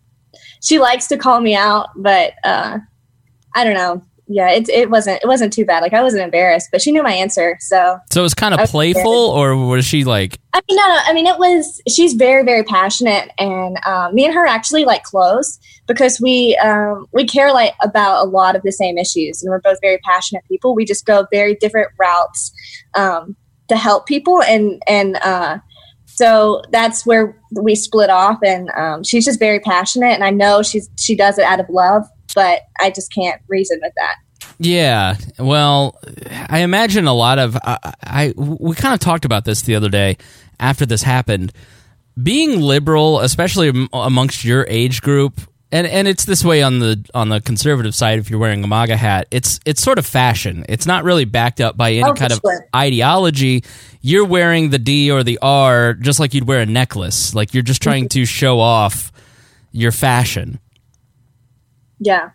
she 0.61 0.79
likes 0.79 1.07
to 1.07 1.17
call 1.17 1.41
me 1.41 1.55
out, 1.55 1.89
but 1.95 2.33
uh, 2.43 2.79
I 3.55 3.63
don't 3.63 3.73
know 3.73 4.01
yeah, 4.33 4.49
it 4.51 4.69
it 4.69 4.89
wasn't 4.89 5.21
it 5.21 5.27
wasn't 5.27 5.51
too 5.51 5.65
bad. 5.65 5.81
Like 5.81 5.93
I 5.93 6.01
wasn't 6.01 6.23
embarrassed, 6.23 6.69
but 6.71 6.81
she 6.81 6.91
knew 6.91 7.03
my 7.03 7.13
answer. 7.13 7.57
So 7.59 7.97
so 8.11 8.21
it 8.21 8.23
was 8.23 8.33
kind 8.33 8.53
of 8.53 8.69
playful, 8.69 9.11
or 9.11 9.55
was 9.55 9.85
she 9.85 10.03
like? 10.03 10.39
I 10.53 10.61
mean, 10.69 10.77
no, 10.77 10.87
no. 10.87 10.99
I 11.05 11.13
mean, 11.13 11.27
it 11.27 11.37
was. 11.37 11.81
She's 11.87 12.13
very 12.13 12.43
very 12.43 12.63
passionate, 12.63 13.31
and 13.37 13.77
um, 13.85 14.15
me 14.15 14.25
and 14.25 14.33
her 14.33 14.45
actually 14.45 14.85
like 14.85 15.03
close 15.03 15.59
because 15.87 16.19
we 16.21 16.57
um, 16.63 17.07
we 17.11 17.25
care 17.25 17.53
like 17.53 17.73
about 17.83 18.25
a 18.25 18.29
lot 18.29 18.55
of 18.55 18.61
the 18.63 18.71
same 18.71 18.97
issues, 18.97 19.41
and 19.41 19.49
we're 19.49 19.61
both 19.61 19.79
very 19.81 19.97
passionate 19.99 20.43
people. 20.47 20.75
We 20.75 20.85
just 20.85 21.05
go 21.05 21.27
very 21.31 21.55
different 21.55 21.89
routes 21.99 22.51
um, 22.93 23.35
to 23.67 23.75
help 23.75 24.07
people, 24.07 24.41
and 24.43 24.81
and 24.87 25.17
uh, 25.17 25.59
so 26.05 26.61
that's 26.71 27.05
where 27.05 27.37
we 27.51 27.75
split 27.75 28.09
off. 28.09 28.39
And 28.43 28.69
um, 28.77 29.03
she's 29.03 29.25
just 29.25 29.39
very 29.39 29.59
passionate, 29.59 30.13
and 30.13 30.23
I 30.23 30.29
know 30.29 30.61
she's 30.61 30.89
she 30.97 31.15
does 31.15 31.37
it 31.37 31.43
out 31.43 31.59
of 31.59 31.65
love 31.69 32.05
but 32.33 32.61
I 32.79 32.89
just 32.89 33.13
can't 33.13 33.41
reason 33.47 33.79
with 33.81 33.93
that. 33.97 34.15
Yeah, 34.59 35.15
well, 35.39 35.99
I 36.49 36.59
imagine 36.59 37.07
a 37.07 37.13
lot 37.13 37.39
of 37.39 37.57
I, 37.63 37.93
I 38.03 38.33
we 38.35 38.75
kind 38.75 38.93
of 38.93 38.99
talked 38.99 39.25
about 39.25 39.45
this 39.45 39.63
the 39.63 39.75
other 39.75 39.89
day 39.89 40.17
after 40.59 40.85
this 40.85 41.03
happened. 41.03 41.51
being 42.21 42.61
liberal, 42.61 43.19
especially 43.19 43.87
amongst 43.93 44.43
your 44.43 44.65
age 44.69 45.01
group, 45.01 45.41
and 45.71 45.87
and 45.87 46.07
it's 46.07 46.25
this 46.25 46.43
way 46.43 46.61
on 46.61 46.79
the 46.79 47.03
on 47.13 47.29
the 47.29 47.41
conservative 47.41 47.95
side. 47.95 48.19
If 48.19 48.29
you're 48.29 48.39
wearing 48.39 48.63
a 48.63 48.67
MAGA 48.67 48.97
hat, 48.97 49.27
it's 49.31 49.59
it's 49.65 49.81
sort 49.81 49.97
of 49.97 50.05
fashion. 50.05 50.65
It's 50.67 50.85
not 50.85 51.03
really 51.03 51.25
backed 51.25 51.61
up 51.61 51.77
by 51.77 51.91
any 51.93 52.03
Oh, 52.03 52.13
kind 52.13 52.33
for 52.33 52.53
of 52.53 52.61
ideology. 52.75 53.63
You're 54.01 54.25
wearing 54.25 54.69
the 54.69 54.79
D 54.79 55.11
or 55.11 55.23
the 55.23 55.39
R 55.41 55.93
just 55.93 56.19
like 56.19 56.33
you'd 56.33 56.47
wear 56.47 56.61
a 56.61 56.65
necklace. 56.65 57.33
Like 57.33 57.53
you're 57.53 57.63
just 57.63 57.81
trying 57.81 58.05
mm-hmm. 58.05 58.19
to 58.19 58.25
show 58.25 58.59
off 58.59 59.11
your 59.71 59.91
fashion. 59.91 60.59
Yeah. 62.01 62.31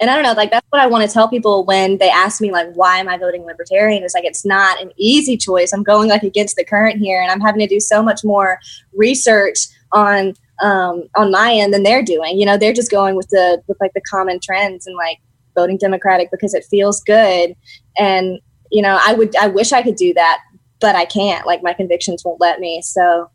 And 0.00 0.10
I 0.10 0.14
don't 0.14 0.22
know, 0.22 0.34
like 0.34 0.52
that's 0.52 0.66
what 0.70 0.80
I 0.80 0.86
want 0.86 1.08
to 1.08 1.12
tell 1.12 1.26
people 1.26 1.64
when 1.64 1.98
they 1.98 2.08
ask 2.08 2.40
me 2.40 2.52
like 2.52 2.72
why 2.74 2.98
am 2.98 3.08
I 3.08 3.18
voting 3.18 3.44
libertarian? 3.44 4.04
It's 4.04 4.14
like 4.14 4.24
it's 4.24 4.44
not 4.44 4.80
an 4.80 4.92
easy 4.96 5.36
choice. 5.36 5.72
I'm 5.72 5.82
going 5.82 6.08
like 6.08 6.22
against 6.22 6.54
the 6.54 6.64
current 6.64 6.98
here 7.00 7.20
and 7.20 7.32
I'm 7.32 7.40
having 7.40 7.58
to 7.60 7.66
do 7.66 7.80
so 7.80 8.00
much 8.00 8.20
more 8.22 8.60
research 8.94 9.58
on 9.90 10.34
um 10.62 11.04
on 11.16 11.32
my 11.32 11.52
end 11.52 11.74
than 11.74 11.82
they're 11.82 12.04
doing. 12.04 12.38
You 12.38 12.46
know, 12.46 12.56
they're 12.56 12.72
just 12.72 12.92
going 12.92 13.16
with 13.16 13.28
the 13.30 13.60
with 13.66 13.78
like 13.80 13.92
the 13.94 14.02
common 14.02 14.38
trends 14.40 14.86
and 14.86 14.94
like 14.94 15.18
voting 15.56 15.78
democratic 15.78 16.30
because 16.30 16.54
it 16.54 16.64
feels 16.70 17.02
good 17.02 17.56
and 17.98 18.38
you 18.70 18.82
know, 18.82 19.00
I 19.04 19.14
would 19.14 19.34
I 19.34 19.48
wish 19.48 19.72
I 19.72 19.82
could 19.82 19.96
do 19.96 20.14
that, 20.14 20.40
but 20.80 20.94
I 20.94 21.06
can't. 21.06 21.44
Like 21.46 21.62
my 21.62 21.72
convictions 21.72 22.22
won't 22.24 22.40
let 22.40 22.60
me. 22.60 22.82
So 22.82 23.30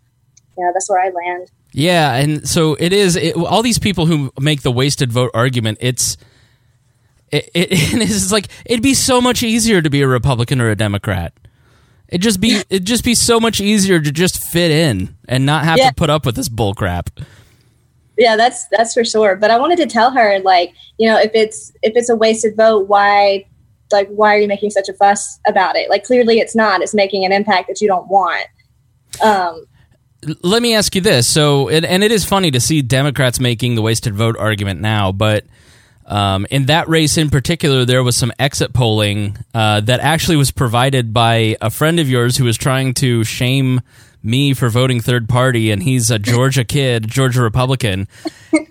yeah, 0.57 0.69
that's 0.73 0.89
where 0.89 1.01
I 1.01 1.09
land. 1.09 1.51
Yeah, 1.73 2.13
and 2.15 2.47
so 2.47 2.75
it 2.79 2.93
is. 2.93 3.15
It, 3.15 3.35
all 3.35 3.63
these 3.63 3.79
people 3.79 4.05
who 4.05 4.31
make 4.39 4.61
the 4.61 4.71
wasted 4.71 5.11
vote 5.11 5.31
argument, 5.33 5.79
it's 5.81 6.17
it, 7.31 7.49
it, 7.53 7.67
it's 7.71 8.31
like 8.31 8.47
it'd 8.65 8.83
be 8.83 8.93
so 8.93 9.19
much 9.19 9.41
easier 9.43 9.81
to 9.81 9.89
be 9.89 10.01
a 10.01 10.07
Republican 10.07 10.61
or 10.61 10.69
a 10.69 10.75
Democrat. 10.75 11.33
It 12.09 12.19
just 12.19 12.39
be 12.39 12.61
it'd 12.69 12.85
just 12.85 13.03
be 13.03 13.15
so 13.15 13.39
much 13.39 13.59
easier 13.59 13.99
to 13.99 14.11
just 14.11 14.37
fit 14.39 14.69
in 14.69 15.15
and 15.27 15.45
not 15.47 15.63
have 15.63 15.79
Yeah. 15.79 15.89
to 15.89 15.95
put 15.95 16.11
up 16.11 16.25
with 16.27 16.35
this 16.35 16.47
bull 16.47 16.75
crap. 16.75 17.09
yeah 18.19 18.35
that's 18.35 18.67
that's 18.69 18.93
for 18.93 19.03
sure 19.03 19.35
but 19.35 19.49
i 19.49 19.57
wanted 19.57 19.77
to 19.77 19.87
tell 19.87 20.11
her 20.11 20.37
like 20.41 20.71
you 20.99 21.09
know 21.09 21.17
if 21.19 21.31
it's 21.33 21.71
if 21.81 21.93
it's 21.95 22.09
a 22.09 22.15
wasted 22.15 22.55
vote 22.55 22.87
why 22.87 23.43
like 23.91 24.07
why 24.09 24.35
are 24.35 24.37
you 24.37 24.47
making 24.47 24.69
such 24.69 24.87
a 24.87 24.93
fuss 24.93 25.39
about 25.47 25.75
it 25.75 25.89
like 25.89 26.03
clearly 26.03 26.37
it's 26.37 26.55
not 26.55 26.81
it's 26.83 26.93
making 26.93 27.25
an 27.25 27.31
impact 27.31 27.67
that 27.67 27.81
you 27.81 27.87
don't 27.87 28.07
want 28.09 28.45
um 29.23 29.65
Let 30.41 30.61
me 30.61 30.75
ask 30.75 30.95
you 30.95 31.01
this. 31.01 31.27
So, 31.27 31.69
and, 31.69 31.85
and 31.85 32.03
it 32.03 32.11
is 32.11 32.25
funny 32.25 32.51
to 32.51 32.59
see 32.59 32.81
Democrats 32.81 33.39
making 33.39 33.75
the 33.75 33.81
wasted 33.81 34.15
vote 34.15 34.37
argument 34.37 34.81
now, 34.81 35.11
but 35.11 35.45
um, 36.05 36.45
in 36.51 36.65
that 36.65 36.89
race 36.89 37.17
in 37.17 37.29
particular, 37.29 37.85
there 37.85 38.03
was 38.03 38.15
some 38.15 38.31
exit 38.37 38.73
polling 38.73 39.37
uh, 39.53 39.81
that 39.81 39.99
actually 39.99 40.35
was 40.35 40.51
provided 40.51 41.13
by 41.13 41.55
a 41.61 41.69
friend 41.69 41.99
of 41.99 42.09
yours 42.09 42.37
who 42.37 42.43
was 42.43 42.57
trying 42.57 42.93
to 42.95 43.23
shame 43.23 43.81
me 44.23 44.53
for 44.53 44.69
voting 44.69 45.01
third 45.01 45.27
party, 45.27 45.69
and 45.69 45.83
he's 45.83 46.09
a 46.09 46.17
Georgia 46.17 46.63
kid, 46.63 47.07
Georgia 47.07 47.41
Republican. 47.41 48.07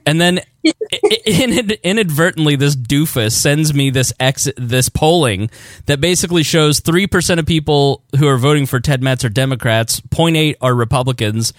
And 0.07 0.21
then 0.21 0.41
i- 0.67 0.73
i- 0.93 1.19
in, 1.27 1.71
inadvertently, 1.83 2.57
this 2.57 2.75
doofus 2.75 3.33
sends 3.33 3.75
me 3.75 3.91
this 3.91 4.13
exit, 4.19 4.55
this 4.59 4.89
polling 4.89 5.51
that 5.87 6.01
basically 6.01 6.43
shows 6.43 6.81
three 6.81 7.07
percent 7.07 7.39
of 7.41 7.47
people 7.47 8.03
who 8.19 8.27
are 8.29 8.39
voting 8.39 8.67
for 8.67 8.81
Ted 8.81 9.03
Metz 9.03 9.25
are 9.25 9.29
Democrats, 9.29 10.01
0.8 10.01 10.55
are 10.61 10.75
Republicans, 10.75 11.53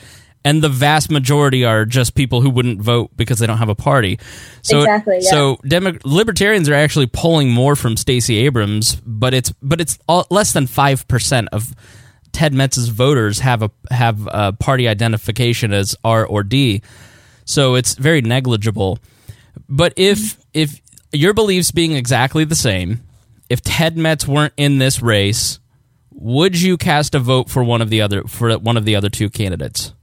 and 0.46 0.62
the 0.62 0.70
vast 0.70 1.10
majority 1.10 1.64
are 1.64 1.86
just 1.86 2.16
people 2.16 2.42
who 2.42 2.50
wouldn't 2.50 2.82
vote 2.82 3.12
because 3.16 3.40
they 3.40 3.48
don't 3.48 3.60
have 3.60 3.70
a 3.70 3.76
party. 3.76 4.20
So, 4.62 4.80
Exactly, 4.80 5.20
yeah. 5.22 5.30
so 5.30 5.58
Demo- 5.66 5.98
libertarians 6.04 6.68
are 6.68 6.74
actually 6.74 7.08
polling 7.08 7.50
more 7.52 7.76
from 7.78 7.96
Stacey 7.96 8.38
Abrams, 8.40 8.96
but 9.06 9.34
it's 9.34 9.54
but 9.62 9.80
it's 9.80 9.98
all, 10.08 10.26
less 10.30 10.52
than 10.52 10.68
five 10.68 11.08
percent 11.08 11.48
of 11.54 11.74
Ted 12.34 12.54
Metz's 12.54 12.90
voters 12.90 13.40
have 13.40 13.62
a 13.64 13.72
have 13.90 14.28
a 14.30 14.52
party 14.52 14.88
identification 14.88 15.72
as 15.72 15.96
R 16.04 16.26
or 16.26 16.44
D, 16.44 16.82
so 17.46 17.76
it's 17.76 17.96
very 17.96 18.22
negligible. 18.22 19.00
But 19.70 19.94
if 19.96 20.38
if 20.54 20.82
your 21.12 21.34
beliefs 21.34 21.72
being 21.72 21.94
exactly 21.94 22.44
the 22.44 22.56
same, 22.56 23.02
if 23.50 23.62
Ted 23.62 23.96
Metz 23.96 24.28
weren't 24.28 24.54
in 24.58 24.80
this 24.80 25.02
race, 25.02 25.60
would 26.12 26.60
you 26.60 26.78
cast 26.78 27.16
a 27.16 27.20
vote 27.20 27.50
for 27.50 27.64
one 27.64 27.82
of 27.82 27.90
the 27.90 28.02
other 28.02 28.24
for 28.24 28.58
one 28.58 28.78
of 28.78 28.86
the 28.86 28.96
other 28.96 29.10
two 29.10 29.30
candidates? 29.30 29.94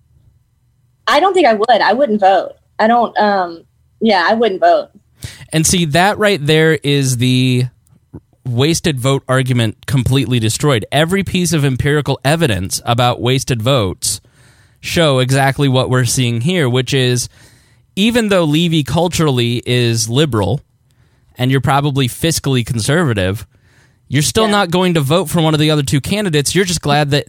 i 1.07 1.19
don't 1.19 1.35
think 1.35 1.47
i 1.47 1.55
would 1.55 1.69
i 1.69 1.93
wouldn't 1.93 2.21
vote 2.21 2.53
i 2.79 2.87
don't 2.87 3.19
um 3.19 3.65
yeah 4.01 4.27
i 4.29 4.35
wouldn't 4.35 4.61
vote 4.61 4.91
And 5.53 5.67
see 5.67 5.87
that 5.87 6.19
right 6.19 6.39
there 6.41 6.75
is 6.75 7.17
the 7.17 7.65
wasted 8.45 8.99
vote 8.99 9.23
argument 9.29 9.87
completely 9.87 10.39
destroyed. 10.39 10.85
Every 10.91 11.23
piece 11.25 11.53
of 11.53 11.65
empirical 11.65 12.19
evidence 12.25 12.81
about 12.85 13.21
wasted 13.21 13.63
votes 13.63 14.21
show 14.81 15.19
exactly 15.19 15.69
what 15.69 15.91
we're 15.91 16.05
seeing 16.07 16.41
here, 16.41 16.69
which 16.69 16.95
is 16.95 17.29
even 17.97 18.29
though 18.29 18.45
Levy 18.45 18.83
culturally 18.83 19.63
is 19.67 20.09
liberal 20.09 20.61
and 21.37 21.51
you're 21.51 21.61
probably 21.61 22.09
fiscally 22.09 22.65
conservative, 22.65 23.47
you're 24.09 24.23
still 24.23 24.45
Yeah. 24.47 24.51
not 24.53 24.71
going 24.71 24.95
to 24.95 25.01
vote 25.01 25.27
for 25.29 25.41
one 25.43 25.55
of 25.55 25.61
the 25.61 25.71
other 25.71 25.83
two 25.83 26.01
candidates. 26.01 26.55
You're 26.55 26.65
just 26.65 26.81
glad 26.81 27.11
that 27.11 27.27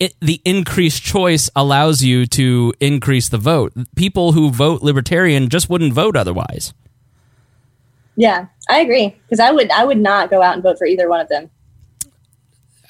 it, 0.00 0.14
the 0.20 0.40
increased 0.44 1.04
choice 1.04 1.48
allows 1.54 2.02
you 2.02 2.26
to 2.26 2.74
increase 2.80 3.28
the 3.28 3.38
vote. 3.38 3.72
People 3.94 4.32
who 4.32 4.50
vote 4.50 4.82
libertarian 4.82 5.48
just 5.48 5.70
wouldn't 5.70 5.92
vote 5.92 6.16
otherwise. 6.16 6.74
Yeah 8.18 8.46
i 8.68 8.80
agree 8.80 9.16
because 9.24 9.40
i 9.40 9.50
would 9.50 9.70
i 9.70 9.82
would 9.82 9.98
not 9.98 10.28
go 10.28 10.42
out 10.42 10.52
and 10.52 10.62
vote 10.62 10.76
for 10.76 10.86
either 10.86 11.08
one 11.08 11.20
of 11.20 11.28
them 11.30 11.48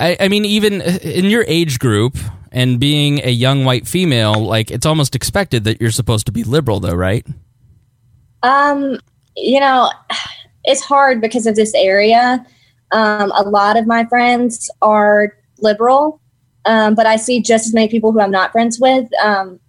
I, 0.01 0.17
I 0.21 0.29
mean, 0.29 0.45
even 0.45 0.81
in 0.81 1.27
your 1.27 1.45
age 1.49 1.79
group 1.79 2.17
and 2.53 2.79
being 2.79 3.21
a 3.25 3.31
young 3.31 3.65
white 3.65 3.87
female, 3.87 4.35
like 4.35 4.71
it's 4.71 4.87
almost 4.87 5.15
expected 5.15 5.65
that 5.65 5.81
you're 5.81 5.91
supposed 5.91 6.27
to 6.27 6.33
be 6.33 6.45
liberal, 6.45 6.81
though, 6.81 6.95
right? 6.95 7.27
Um, 8.43 8.99
you 9.37 9.61
know, 9.61 9.91
it's 10.65 10.83
hard 10.83 11.21
because 11.21 11.47
of 11.47 11.57
this 11.57 11.75
area. 11.75 12.45
Um, 12.93 13.33
a 13.33 13.43
lot 13.43 13.77
of 13.77 13.87
my 13.87 14.05
friends 14.07 14.71
are 14.83 15.35
liberal, 15.59 16.21
um, 16.65 16.95
but 16.95 17.07
I 17.07 17.17
see 17.17 17.43
just 17.43 17.67
as 17.67 17.75
many 17.75 17.89
people 17.89 18.13
who 18.13 18.21
I'm 18.21 18.31
not 18.31 18.53
friends 18.53 18.79
with. 18.81 19.09
Um, 19.23 19.61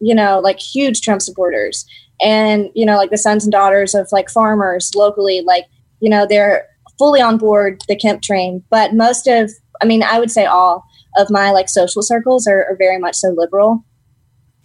you 0.00 0.14
know, 0.14 0.40
like 0.40 0.58
huge 0.58 1.00
Trump 1.00 1.22
supporters, 1.22 1.86
and 2.20 2.70
you 2.74 2.86
know, 2.86 2.96
like 2.96 3.10
the 3.10 3.18
sons 3.18 3.44
and 3.44 3.52
daughters 3.52 3.94
of 3.94 4.08
like 4.12 4.30
farmers 4.30 4.92
locally. 4.94 5.42
Like, 5.42 5.66
you 6.00 6.08
know, 6.08 6.26
they're 6.28 6.66
fully 6.98 7.20
on 7.20 7.38
board 7.38 7.82
the 7.88 7.96
Kemp 7.96 8.22
train. 8.22 8.62
But 8.70 8.94
most 8.94 9.26
of, 9.26 9.50
I 9.82 9.86
mean, 9.86 10.02
I 10.02 10.18
would 10.18 10.30
say 10.30 10.46
all 10.46 10.84
of 11.16 11.30
my 11.30 11.50
like 11.50 11.68
social 11.68 12.02
circles 12.02 12.46
are, 12.46 12.64
are 12.64 12.76
very 12.76 12.98
much 12.98 13.16
so 13.16 13.28
liberal. 13.28 13.84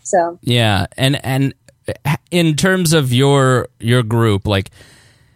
So 0.04 0.40
Yeah, 0.42 0.88
and 0.98 1.24
and 1.24 1.54
in 2.32 2.56
terms 2.56 2.94
of 2.94 3.14
your 3.14 3.68
your 3.80 4.04
group, 4.04 4.48
like, 4.48 4.72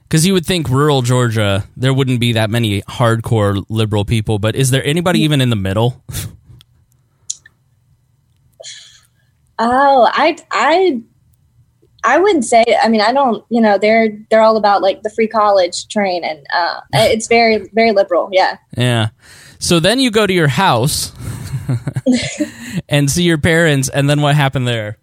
because 0.04 0.26
you 0.26 0.34
would 0.34 0.46
think 0.46 0.70
rural 0.70 1.02
Georgia 1.02 1.66
there 1.76 1.94
wouldn't 1.94 2.20
be 2.20 2.34
that 2.34 2.50
many 2.50 2.82
hardcore 2.84 3.64
liberal 3.70 4.06
people, 4.06 4.40
but 4.40 4.56
is 4.56 4.72
there 4.72 4.84
anybody 4.84 5.20
mm-hmm. 5.20 5.26
even 5.26 5.42
in 5.42 5.50
the 5.50 5.56
middle? 5.56 6.04
Oh, 9.60 10.10
I 10.12 10.38
I 10.52 11.02
I 12.04 12.18
wouldn't 12.18 12.46
say. 12.46 12.64
I 12.82 12.90
mean, 12.90 13.02
I 13.02 13.14
don't. 13.14 13.46
You 13.50 13.62
know, 13.62 13.78
they're 13.78 14.10
they're 14.30 14.42
all 14.42 14.58
about 14.58 14.82
like 14.82 15.04
the 15.04 15.10
free 15.10 15.28
college 15.28 15.88
train, 15.88 16.24
and 16.24 16.46
uh, 16.54 16.82
it's 16.94 17.28
very 17.28 17.70
very 17.74 17.92
liberal. 17.92 18.30
Yeah. 18.32 18.58
yeah. 18.78 19.10
So 19.60 19.80
then 19.80 20.00
you 20.00 20.12
go 20.12 20.28
to 20.28 20.34
your 20.34 20.50
house 20.50 21.14
and 22.90 23.10
see 23.10 23.24
your 23.24 23.38
parents, 23.38 23.90
and 23.90 24.10
then 24.10 24.22
what 24.22 24.36
happened 24.36 24.68
there? 24.68 24.98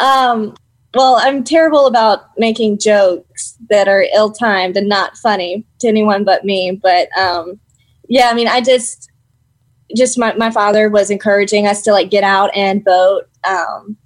Um. 0.00 0.54
Well, 0.94 1.18
I'm 1.22 1.42
terrible 1.42 1.86
about 1.86 2.36
making 2.36 2.78
jokes 2.78 3.56
that 3.70 3.88
are 3.88 4.04
ill 4.14 4.30
timed 4.30 4.76
and 4.76 4.90
not 4.90 5.16
funny 5.16 5.64
to 5.78 5.88
anyone 5.88 6.22
but 6.22 6.44
me. 6.44 6.78
But 6.82 7.08
um, 7.16 7.58
yeah, 8.10 8.28
I 8.28 8.34
mean, 8.34 8.46
I 8.46 8.60
just 8.60 9.10
just 9.96 10.18
my 10.18 10.34
my 10.34 10.50
father 10.50 10.90
was 10.90 11.10
encouraging 11.10 11.66
us 11.66 11.82
to 11.82 11.92
like 11.92 12.10
get 12.10 12.24
out 12.24 12.54
and 12.54 12.84
vote. 12.84 13.22
Um, 13.48 13.96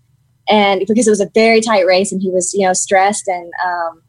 and 0.49 0.83
because 0.87 1.07
it 1.07 1.11
was 1.11 1.21
a 1.21 1.31
very 1.35 1.61
tight 1.61 1.87
race, 1.87 2.13
and 2.13 2.21
he 2.21 2.31
was 2.31 2.53
you 2.55 2.67
know 2.67 2.73
stressed 2.73 3.29
and 3.29 3.53
um, 3.65 4.03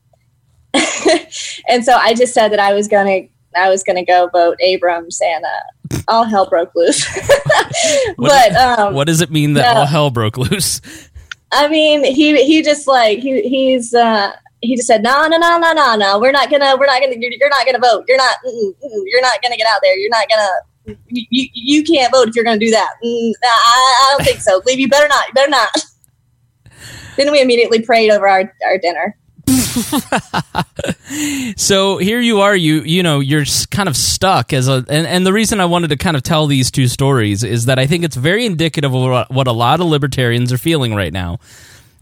and 1.69 1.83
so 1.83 1.93
I 1.93 2.13
just 2.13 2.33
said 2.33 2.49
that 2.49 2.59
I 2.59 2.73
was 2.73 2.87
gonna 2.87 3.21
I 3.55 3.69
was 3.69 3.83
gonna 3.83 4.05
go 4.05 4.29
vote 4.31 4.57
Abrams, 4.61 5.19
and 5.21 5.43
uh, 5.45 5.99
all 6.07 6.23
hell 6.23 6.49
broke 6.49 6.71
loose. 6.75 7.05
What 8.15 8.51
but 8.51 8.55
um, 8.55 8.93
What 8.93 9.07
does 9.07 9.21
it 9.21 9.29
mean 9.29 9.53
that 9.53 9.73
no. 9.73 9.81
all 9.81 9.85
hell 9.85 10.09
broke 10.09 10.37
loose? 10.37 10.81
I 11.51 11.67
mean, 11.67 12.03
he 12.03 12.43
he 12.43 12.61
just 12.61 12.87
like 12.87 13.19
he 13.19 13.41
he's 13.47 13.93
uh 13.93 14.33
he 14.61 14.75
just 14.75 14.87
said 14.87 15.03
no 15.03 15.27
no 15.27 15.37
no 15.37 15.57
no 15.57 15.73
no 15.73 15.95
no. 15.95 16.19
We're 16.19 16.31
not 16.31 16.49
gonna 16.49 16.75
we're 16.77 16.87
not 16.87 17.01
gonna 17.01 17.15
you're, 17.17 17.31
you're 17.31 17.49
not 17.49 17.65
gonna 17.65 17.79
vote. 17.79 18.05
You're 18.07 18.17
not 18.17 18.35
mm, 18.45 18.51
mm, 18.51 19.03
you're 19.05 19.21
not 19.21 19.41
gonna 19.41 19.57
get 19.57 19.67
out 19.67 19.79
there. 19.81 19.97
You're 19.97 20.09
not 20.09 20.27
gonna 20.29 20.97
you, 21.07 21.25
you, 21.29 21.49
you 21.53 21.83
can't 21.83 22.11
vote 22.11 22.29
if 22.29 22.35
you're 22.35 22.45
gonna 22.45 22.59
do 22.59 22.71
that. 22.71 22.89
Mm, 23.03 23.31
I, 23.43 23.95
I 24.01 24.15
don't 24.17 24.25
think 24.25 24.39
so. 24.39 24.61
Levy 24.65 24.83
you 24.83 24.89
better 24.89 25.07
not. 25.07 25.27
You 25.27 25.33
better 25.33 25.51
not 25.51 25.69
then 27.25 27.31
we 27.31 27.41
immediately 27.41 27.81
prayed 27.81 28.11
over 28.11 28.27
our, 28.27 28.53
our 28.65 28.77
dinner. 28.77 29.17
So 31.55 31.97
here 31.97 32.19
you 32.19 32.41
are 32.41 32.55
you 32.55 32.81
you 32.81 33.01
know 33.01 33.19
you're 33.19 33.45
kind 33.71 33.89
of 33.89 33.95
stuck 33.95 34.53
as 34.53 34.67
a 34.67 34.85
and, 34.89 35.07
and 35.07 35.25
the 35.25 35.33
reason 35.33 35.59
i 35.59 35.65
wanted 35.65 35.89
to 35.89 35.97
kind 35.97 36.15
of 36.15 36.23
tell 36.23 36.45
these 36.47 36.69
two 36.69 36.87
stories 36.87 37.43
is 37.43 37.65
that 37.65 37.79
i 37.79 37.87
think 37.87 38.03
it's 38.03 38.15
very 38.15 38.45
indicative 38.45 38.93
of 38.93 39.27
what 39.29 39.47
a 39.47 39.51
lot 39.51 39.79
of 39.79 39.87
libertarians 39.87 40.51
are 40.51 40.57
feeling 40.57 40.93
right 40.93 41.13
now. 41.13 41.39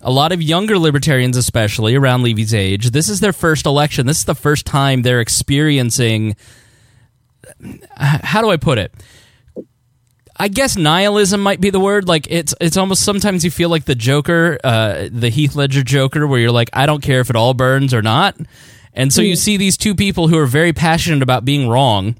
A 0.01 0.11
lot 0.11 0.31
of 0.31 0.41
younger 0.41 0.77
libertarians 0.77 1.37
especially 1.37 1.95
around 1.95 2.23
levy's 2.23 2.53
age 2.53 2.91
this 2.91 3.09
is 3.09 3.19
their 3.19 3.33
first 3.33 3.65
election. 3.65 4.05
This 4.05 4.19
is 4.19 4.25
the 4.25 4.35
first 4.35 4.65
time 4.65 5.01
they're 5.03 5.21
experiencing 5.21 6.35
how 7.95 8.41
do 8.41 8.49
i 8.49 8.57
put 8.57 8.77
it 8.77 8.93
I 10.37 10.47
guess 10.49 10.75
nihilism 10.75 11.41
might 11.41 11.61
be 11.61 11.69
the 11.69 11.79
word. 11.79 12.07
Like 12.07 12.27
it's 12.29 12.53
it's 12.59 12.77
almost 12.77 13.03
sometimes 13.03 13.45
you 13.45 13.51
feel 13.51 13.69
like 13.69 13.85
the 13.85 13.95
Joker, 13.95 14.57
uh, 14.63 15.07
the 15.11 15.29
Heath 15.29 15.55
Ledger 15.55 15.83
Joker, 15.83 16.27
where 16.27 16.39
you're 16.39 16.51
like, 16.51 16.69
I 16.73 16.85
don't 16.85 17.01
care 17.01 17.21
if 17.21 17.29
it 17.29 17.35
all 17.35 17.53
burns 17.53 17.93
or 17.93 18.01
not. 18.01 18.35
And 18.93 19.13
so 19.13 19.21
you 19.21 19.33
mm. 19.33 19.37
see 19.37 19.57
these 19.57 19.77
two 19.77 19.95
people 19.95 20.27
who 20.27 20.37
are 20.37 20.45
very 20.45 20.73
passionate 20.73 21.21
about 21.21 21.43
being 21.43 21.67
wrong 21.67 22.15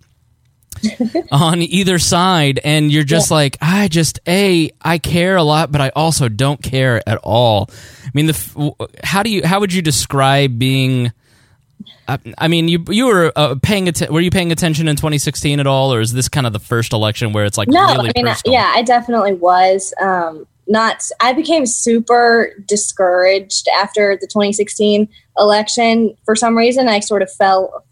on 1.31 1.61
either 1.61 1.99
side, 1.99 2.59
and 2.63 2.91
you're 2.91 3.03
just 3.03 3.31
yeah. 3.31 3.37
like, 3.37 3.57
I 3.61 3.87
just 3.87 4.19
a 4.27 4.71
I 4.81 4.97
care 4.97 5.35
a 5.35 5.43
lot, 5.43 5.71
but 5.71 5.81
I 5.81 5.89
also 5.95 6.29
don't 6.29 6.61
care 6.61 7.01
at 7.07 7.17
all. 7.23 7.69
I 8.03 8.11
mean, 8.13 8.27
the 8.27 8.89
how 9.03 9.23
do 9.23 9.29
you 9.29 9.45
how 9.45 9.59
would 9.59 9.73
you 9.73 9.81
describe 9.81 10.57
being 10.57 11.11
I, 12.07 12.47
mean, 12.47 12.67
you 12.67 12.83
you 12.89 13.07
were 13.07 13.31
uh, 13.35 13.55
paying 13.61 13.87
attention. 13.87 14.13
Were 14.13 14.21
you 14.21 14.31
paying 14.31 14.51
attention 14.51 14.87
in 14.87 14.95
2016 14.95 15.59
at 15.59 15.67
all, 15.67 15.93
or 15.93 16.01
is 16.01 16.13
this 16.13 16.29
kind 16.29 16.45
of 16.45 16.53
the 16.53 16.59
first 16.59 16.93
election 16.93 17.33
where 17.33 17.45
it's 17.45 17.57
like 17.57 17.67
no? 17.67 17.95
Really 17.95 18.11
I 18.15 18.23
mean, 18.23 18.35
yeah, 18.45 18.71
I 18.73 18.81
definitely 18.81 19.33
was. 19.33 19.93
Um, 19.99 20.47
not. 20.67 21.03
I 21.19 21.33
became 21.33 21.65
super 21.65 22.51
discouraged 22.65 23.67
after 23.79 24.17
the 24.19 24.27
2016 24.27 25.07
election. 25.37 26.15
For 26.25 26.35
some 26.35 26.57
reason, 26.57 26.87
I 26.87 26.99
sort 26.99 27.21
of 27.21 27.31
fell 27.31 27.85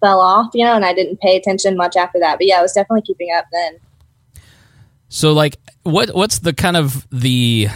fell 0.00 0.20
off, 0.20 0.50
you 0.54 0.64
know, 0.64 0.74
and 0.74 0.84
I 0.84 0.92
didn't 0.92 1.20
pay 1.20 1.36
attention 1.36 1.76
much 1.76 1.96
after 1.96 2.18
that. 2.20 2.38
But 2.38 2.46
yeah, 2.46 2.58
I 2.58 2.62
was 2.62 2.72
definitely 2.72 3.02
keeping 3.02 3.28
up 3.34 3.46
then. 3.52 3.78
So, 5.08 5.32
like, 5.32 5.58
what 5.84 6.14
what's 6.14 6.40
the 6.40 6.52
kind 6.52 6.76
of 6.76 7.06
the 7.10 7.68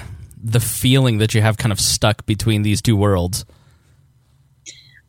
the 0.42 0.60
feeling 0.60 1.18
that 1.18 1.34
you 1.34 1.40
have 1.40 1.56
kind 1.56 1.72
of 1.72 1.80
stuck 1.80 2.26
between 2.26 2.62
these 2.62 2.82
two 2.82 2.96
worlds? 2.96 3.44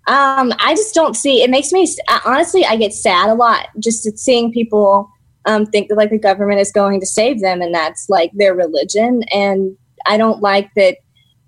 Um, 0.09 0.51
I 0.57 0.73
just 0.75 0.95
don't 0.95 1.15
see. 1.15 1.43
It 1.43 1.51
makes 1.51 1.71
me 1.71 1.87
honestly, 2.25 2.65
I 2.65 2.77
get 2.77 2.93
sad 2.93 3.29
a 3.29 3.35
lot 3.35 3.67
just 3.77 4.17
seeing 4.17 4.51
people 4.51 5.07
um, 5.45 5.67
think 5.67 5.87
that 5.89 5.97
like 5.97 6.09
the 6.09 6.17
government 6.17 6.59
is 6.59 6.71
going 6.71 6.99
to 6.99 7.05
save 7.05 7.41
them, 7.41 7.61
and 7.61 7.73
that's 7.73 8.09
like 8.09 8.31
their 8.33 8.55
religion. 8.55 9.21
And 9.31 9.77
I 10.07 10.17
don't 10.17 10.41
like 10.41 10.71
that 10.75 10.97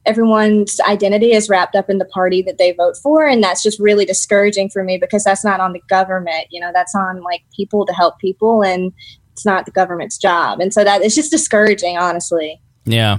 everyone's 0.05 0.79
identity 0.81 1.31
is 1.31 1.49
wrapped 1.49 1.75
up 1.75 1.89
in 1.89 1.97
the 1.97 2.05
party 2.05 2.43
that 2.43 2.59
they 2.59 2.71
vote 2.73 2.97
for, 3.01 3.25
and 3.25 3.43
that's 3.43 3.63
just 3.63 3.79
really 3.79 4.05
discouraging 4.05 4.69
for 4.69 4.83
me 4.83 4.99
because 4.99 5.23
that's 5.23 5.43
not 5.43 5.59
on 5.59 5.73
the 5.73 5.81
government. 5.89 6.45
You 6.51 6.61
know, 6.61 6.69
that's 6.71 6.93
on 6.93 7.23
like 7.23 7.41
people 7.55 7.87
to 7.87 7.93
help 7.93 8.19
people, 8.19 8.63
and 8.63 8.93
it's 9.33 9.43
not 9.43 9.65
the 9.65 9.71
government's 9.71 10.19
job. 10.19 10.59
And 10.59 10.71
so 10.71 10.83
that 10.83 11.01
it's 11.01 11.15
just 11.15 11.31
discouraging, 11.31 11.97
honestly. 11.97 12.61
Yeah. 12.85 13.17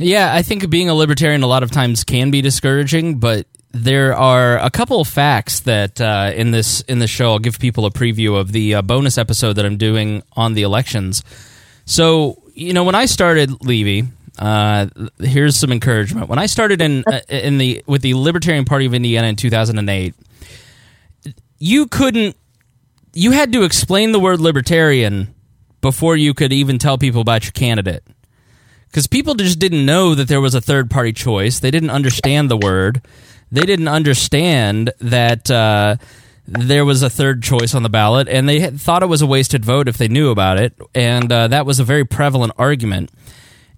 Yeah, 0.00 0.34
I 0.34 0.42
think 0.42 0.68
being 0.68 0.88
a 0.88 0.94
libertarian 0.94 1.44
a 1.44 1.46
lot 1.46 1.62
of 1.62 1.70
times 1.70 2.02
can 2.02 2.32
be 2.32 2.42
discouraging, 2.42 3.18
but 3.18 3.46
there 3.84 4.14
are 4.14 4.58
a 4.58 4.70
couple 4.70 5.00
of 5.00 5.08
facts 5.08 5.60
that 5.60 6.00
uh, 6.00 6.32
in 6.34 6.50
this 6.50 6.80
in 6.82 6.98
the 6.98 7.06
show 7.06 7.32
I'll 7.32 7.38
give 7.38 7.58
people 7.58 7.86
a 7.86 7.90
preview 7.90 8.38
of 8.38 8.52
the 8.52 8.76
uh, 8.76 8.82
bonus 8.82 9.18
episode 9.18 9.54
that 9.54 9.66
I'm 9.66 9.76
doing 9.76 10.22
on 10.32 10.54
the 10.54 10.62
elections. 10.62 11.22
So 11.84 12.42
you 12.54 12.72
know 12.72 12.84
when 12.84 12.94
I 12.94 13.06
started 13.06 13.64
Levy, 13.64 14.04
uh, 14.38 14.88
here's 15.18 15.56
some 15.56 15.72
encouragement. 15.72 16.28
When 16.28 16.38
I 16.38 16.46
started 16.46 16.80
in 16.80 17.04
uh, 17.06 17.20
in 17.28 17.58
the 17.58 17.82
with 17.86 18.02
the 18.02 18.14
Libertarian 18.14 18.64
Party 18.64 18.86
of 18.86 18.94
Indiana 18.94 19.28
in 19.28 19.36
2008, 19.36 20.14
you 21.58 21.86
couldn't 21.86 22.36
you 23.12 23.30
had 23.30 23.52
to 23.52 23.64
explain 23.64 24.12
the 24.12 24.20
word 24.20 24.40
libertarian 24.40 25.34
before 25.80 26.16
you 26.16 26.34
could 26.34 26.52
even 26.52 26.78
tell 26.78 26.98
people 26.98 27.20
about 27.20 27.44
your 27.44 27.52
candidate 27.52 28.02
because 28.88 29.06
people 29.06 29.34
just 29.34 29.58
didn't 29.58 29.84
know 29.84 30.14
that 30.14 30.28
there 30.28 30.40
was 30.40 30.54
a 30.54 30.60
third 30.60 30.90
party 30.90 31.12
choice. 31.12 31.58
They 31.58 31.70
didn't 31.70 31.90
understand 31.90 32.50
the 32.50 32.56
word 32.56 33.02
they 33.50 33.62
didn't 33.62 33.88
understand 33.88 34.92
that 35.00 35.50
uh, 35.50 35.96
there 36.46 36.84
was 36.84 37.02
a 37.02 37.10
third 37.10 37.42
choice 37.42 37.74
on 37.74 37.82
the 37.82 37.88
ballot, 37.88 38.28
and 38.28 38.48
they 38.48 38.70
thought 38.70 39.02
it 39.02 39.06
was 39.06 39.22
a 39.22 39.26
wasted 39.26 39.64
vote 39.64 39.88
if 39.88 39.98
they 39.98 40.08
knew 40.08 40.30
about 40.30 40.58
it, 40.58 40.74
and 40.94 41.30
uh, 41.32 41.48
that 41.48 41.66
was 41.66 41.80
a 41.80 41.84
very 41.84 42.04
prevalent 42.04 42.52
argument. 42.58 43.10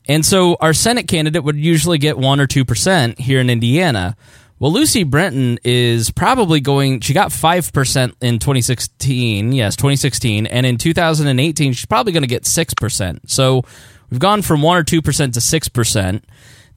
And 0.07 0.25
so 0.25 0.57
our 0.61 0.73
Senate 0.73 1.07
candidate 1.07 1.45
would 1.45 1.57
usually 1.57 1.99
get 1.99 2.19
one 2.19 2.41
or 2.41 2.47
two 2.47 2.65
percent 2.65 3.21
here 3.21 3.41
in 3.41 3.51
Indiana. 3.51 4.17
Well, 4.59 4.73
Lucy 4.73 5.05
Brenton 5.05 5.59
is 5.63 6.11
probably 6.11 6.61
going. 6.61 7.01
She 7.01 7.13
got 7.13 7.31
five 7.31 7.73
percent 7.73 8.17
in 8.21 8.39
2016. 8.39 9.53
Yes, 9.53 9.77
2016, 9.77 10.47
and 10.47 10.67
in 10.67 10.79
2018, 10.79 11.75
she's 11.75 11.87
probably 11.87 12.13
going 12.13 12.23
to 12.23 12.29
get 12.29 12.45
six 12.45 12.75
percent. 12.75 13.31
So 13.31 13.63
we've 14.11 14.19
gone 14.21 14.43
from 14.43 14.63
one 14.63 14.77
or 14.77 14.83
two 14.83 15.01
percent 15.03 15.35
to 15.35 15.41
six 15.41 15.69
percent. 15.69 16.25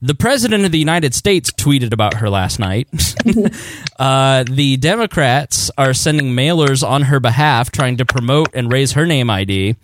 The 0.04 0.16
president 0.16 0.66
of 0.66 0.72
the 0.72 0.80
United 0.80 1.14
States 1.14 1.52
tweeted 1.52 1.94
about 1.94 2.16
her 2.16 2.30
last 2.30 2.58
night. 2.58 2.88
uh, 4.00 4.44
the 4.50 4.78
Democrats 4.78 5.70
are 5.78 5.94
sending 5.94 6.34
mailers 6.36 6.88
on 6.88 7.04
her 7.04 7.20
behalf, 7.20 7.72
trying 7.72 7.98
to 7.98 8.06
promote 8.06 8.50
and 8.56 8.72
raise 8.72 8.94
her 8.94 9.06
name 9.06 9.30
ID, 9.30 9.76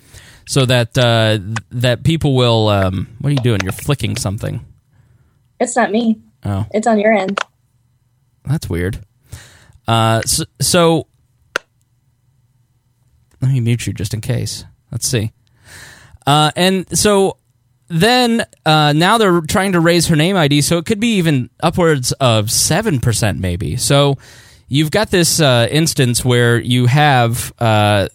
so 0.47 0.65
that 0.65 0.97
uh, 0.97 1.37
that 1.69 2.03
people 2.03 2.35
will. 2.35 2.67
Um, 2.69 3.15
what 3.19 3.29
are 3.29 3.33
you 3.33 3.39
doing? 3.39 3.61
You're 3.61 3.71
flicking 3.71 4.15
something. 4.15 4.65
It's 5.59 5.75
not 5.75 5.91
me. 5.91 6.19
Oh, 6.43 6.65
it's 6.71 6.87
on 6.87 6.99
your 6.99 7.13
end. 7.13 7.39
That's 8.43 8.67
weird. 8.67 8.99
Uh, 9.87 10.21
so, 10.21 10.45
so 10.59 11.07
let 13.41 13.51
me 13.51 13.59
mute 13.59 13.85
you 13.85 13.93
just 13.93 14.13
in 14.13 14.21
case. 14.21 14.65
Let's 14.91 15.07
see. 15.07 15.31
Uh, 16.25 16.51
and 16.55 16.97
so 16.97 17.37
then 17.87 18.45
uh, 18.65 18.93
now 18.93 19.17
they're 19.17 19.41
trying 19.41 19.73
to 19.73 19.79
raise 19.79 20.07
her 20.07 20.15
name 20.15 20.35
ID, 20.35 20.61
so 20.61 20.77
it 20.77 20.85
could 20.85 20.99
be 20.99 21.15
even 21.15 21.49
upwards 21.59 22.11
of 22.13 22.51
seven 22.51 22.99
percent, 22.99 23.39
maybe. 23.39 23.77
So 23.77 24.17
you've 24.67 24.91
got 24.91 25.09
this 25.09 25.39
uh, 25.39 25.67
instance 25.71 26.25
where 26.25 26.59
you 26.59 26.87
have 26.87 27.53
uh, 27.59 28.09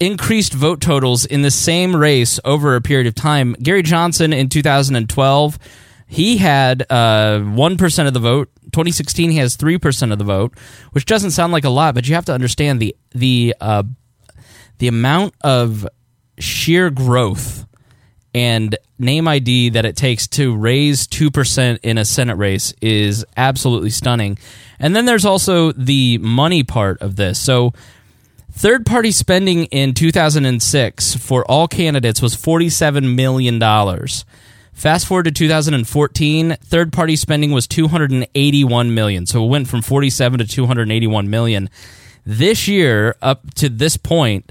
increased 0.00 0.52
vote 0.52 0.80
totals 0.80 1.24
in 1.24 1.42
the 1.42 1.50
same 1.50 1.96
race 1.96 2.38
over 2.44 2.76
a 2.76 2.80
period 2.80 3.06
of 3.06 3.14
time. 3.14 3.54
Gary 3.62 3.82
Johnson 3.82 4.32
in 4.32 4.48
2012, 4.48 5.58
he 6.06 6.36
had 6.36 6.84
uh, 6.90 7.40
one 7.40 7.76
percent 7.76 8.08
of 8.08 8.14
the 8.14 8.20
vote. 8.20 8.50
2016, 8.72 9.30
he 9.30 9.38
has 9.38 9.56
three 9.56 9.78
percent 9.78 10.12
of 10.12 10.18
the 10.18 10.24
vote, 10.24 10.52
which 10.92 11.06
doesn't 11.06 11.30
sound 11.30 11.52
like 11.52 11.64
a 11.64 11.70
lot, 11.70 11.94
but 11.94 12.06
you 12.06 12.14
have 12.14 12.26
to 12.26 12.34
understand 12.34 12.80
the 12.80 12.94
the 13.12 13.54
uh, 13.60 13.84
the 14.78 14.88
amount 14.88 15.32
of 15.42 15.88
sheer 16.38 16.90
growth 16.90 17.64
and 18.34 18.76
name 18.98 19.28
ID 19.28 19.70
that 19.70 19.84
it 19.84 19.96
takes 19.96 20.26
to 20.28 20.54
raise 20.56 21.06
2% 21.06 21.78
in 21.82 21.98
a 21.98 22.04
Senate 22.04 22.36
race 22.36 22.74
is 22.80 23.24
absolutely 23.36 23.90
stunning. 23.90 24.38
And 24.78 24.94
then 24.94 25.04
there's 25.04 25.24
also 25.24 25.72
the 25.72 26.18
money 26.18 26.64
part 26.64 27.00
of 27.00 27.16
this. 27.16 27.38
So, 27.38 27.72
third 28.50 28.84
party 28.84 29.12
spending 29.12 29.64
in 29.66 29.94
2006 29.94 31.16
for 31.16 31.44
all 31.50 31.68
candidates 31.68 32.20
was 32.20 32.34
$47 32.34 33.14
million. 33.14 33.60
Fast 34.74 35.06
forward 35.06 35.24
to 35.24 35.30
2014, 35.30 36.56
third 36.60 36.92
party 36.92 37.14
spending 37.14 37.52
was 37.52 37.68
281 37.68 38.92
million. 38.92 39.24
So 39.24 39.44
it 39.44 39.48
went 39.48 39.68
from 39.68 39.82
47 39.82 40.40
to 40.40 40.46
281 40.46 41.30
million. 41.30 41.70
This 42.26 42.66
year 42.66 43.14
up 43.22 43.54
to 43.54 43.68
this 43.68 43.96
point, 43.96 44.50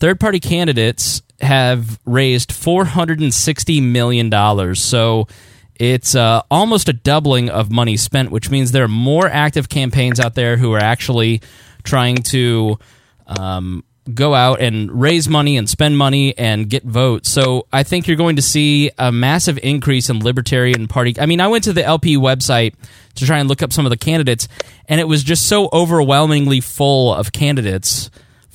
third 0.00 0.18
party 0.18 0.40
candidates 0.40 1.22
have 1.40 1.98
raised 2.04 2.50
$460 2.50 3.82
million. 3.82 4.74
So 4.74 5.28
it's 5.76 6.14
uh, 6.14 6.42
almost 6.50 6.88
a 6.88 6.92
doubling 6.92 7.48
of 7.48 7.70
money 7.70 7.96
spent, 7.96 8.30
which 8.30 8.50
means 8.50 8.72
there 8.72 8.84
are 8.84 8.88
more 8.88 9.28
active 9.28 9.68
campaigns 9.68 10.20
out 10.20 10.34
there 10.34 10.56
who 10.56 10.72
are 10.72 10.80
actually 10.80 11.40
trying 11.82 12.16
to 12.16 12.78
um, 13.26 13.84
go 14.12 14.34
out 14.34 14.60
and 14.60 15.00
raise 15.00 15.28
money 15.28 15.56
and 15.56 15.68
spend 15.68 15.96
money 15.96 16.36
and 16.36 16.68
get 16.68 16.84
votes. 16.84 17.30
So 17.30 17.66
I 17.72 17.82
think 17.82 18.06
you're 18.06 18.16
going 18.16 18.36
to 18.36 18.42
see 18.42 18.90
a 18.98 19.12
massive 19.12 19.58
increase 19.62 20.10
in 20.10 20.22
Libertarian 20.22 20.88
Party. 20.88 21.14
I 21.18 21.26
mean, 21.26 21.40
I 21.40 21.48
went 21.48 21.64
to 21.64 21.72
the 21.72 21.84
LP 21.84 22.16
website 22.16 22.74
to 23.14 23.24
try 23.24 23.38
and 23.38 23.48
look 23.48 23.62
up 23.62 23.72
some 23.72 23.86
of 23.86 23.90
the 23.90 23.96
candidates, 23.96 24.48
and 24.88 25.00
it 25.00 25.08
was 25.08 25.22
just 25.22 25.46
so 25.46 25.68
overwhelmingly 25.72 26.60
full 26.60 27.14
of 27.14 27.32
candidates 27.32 28.10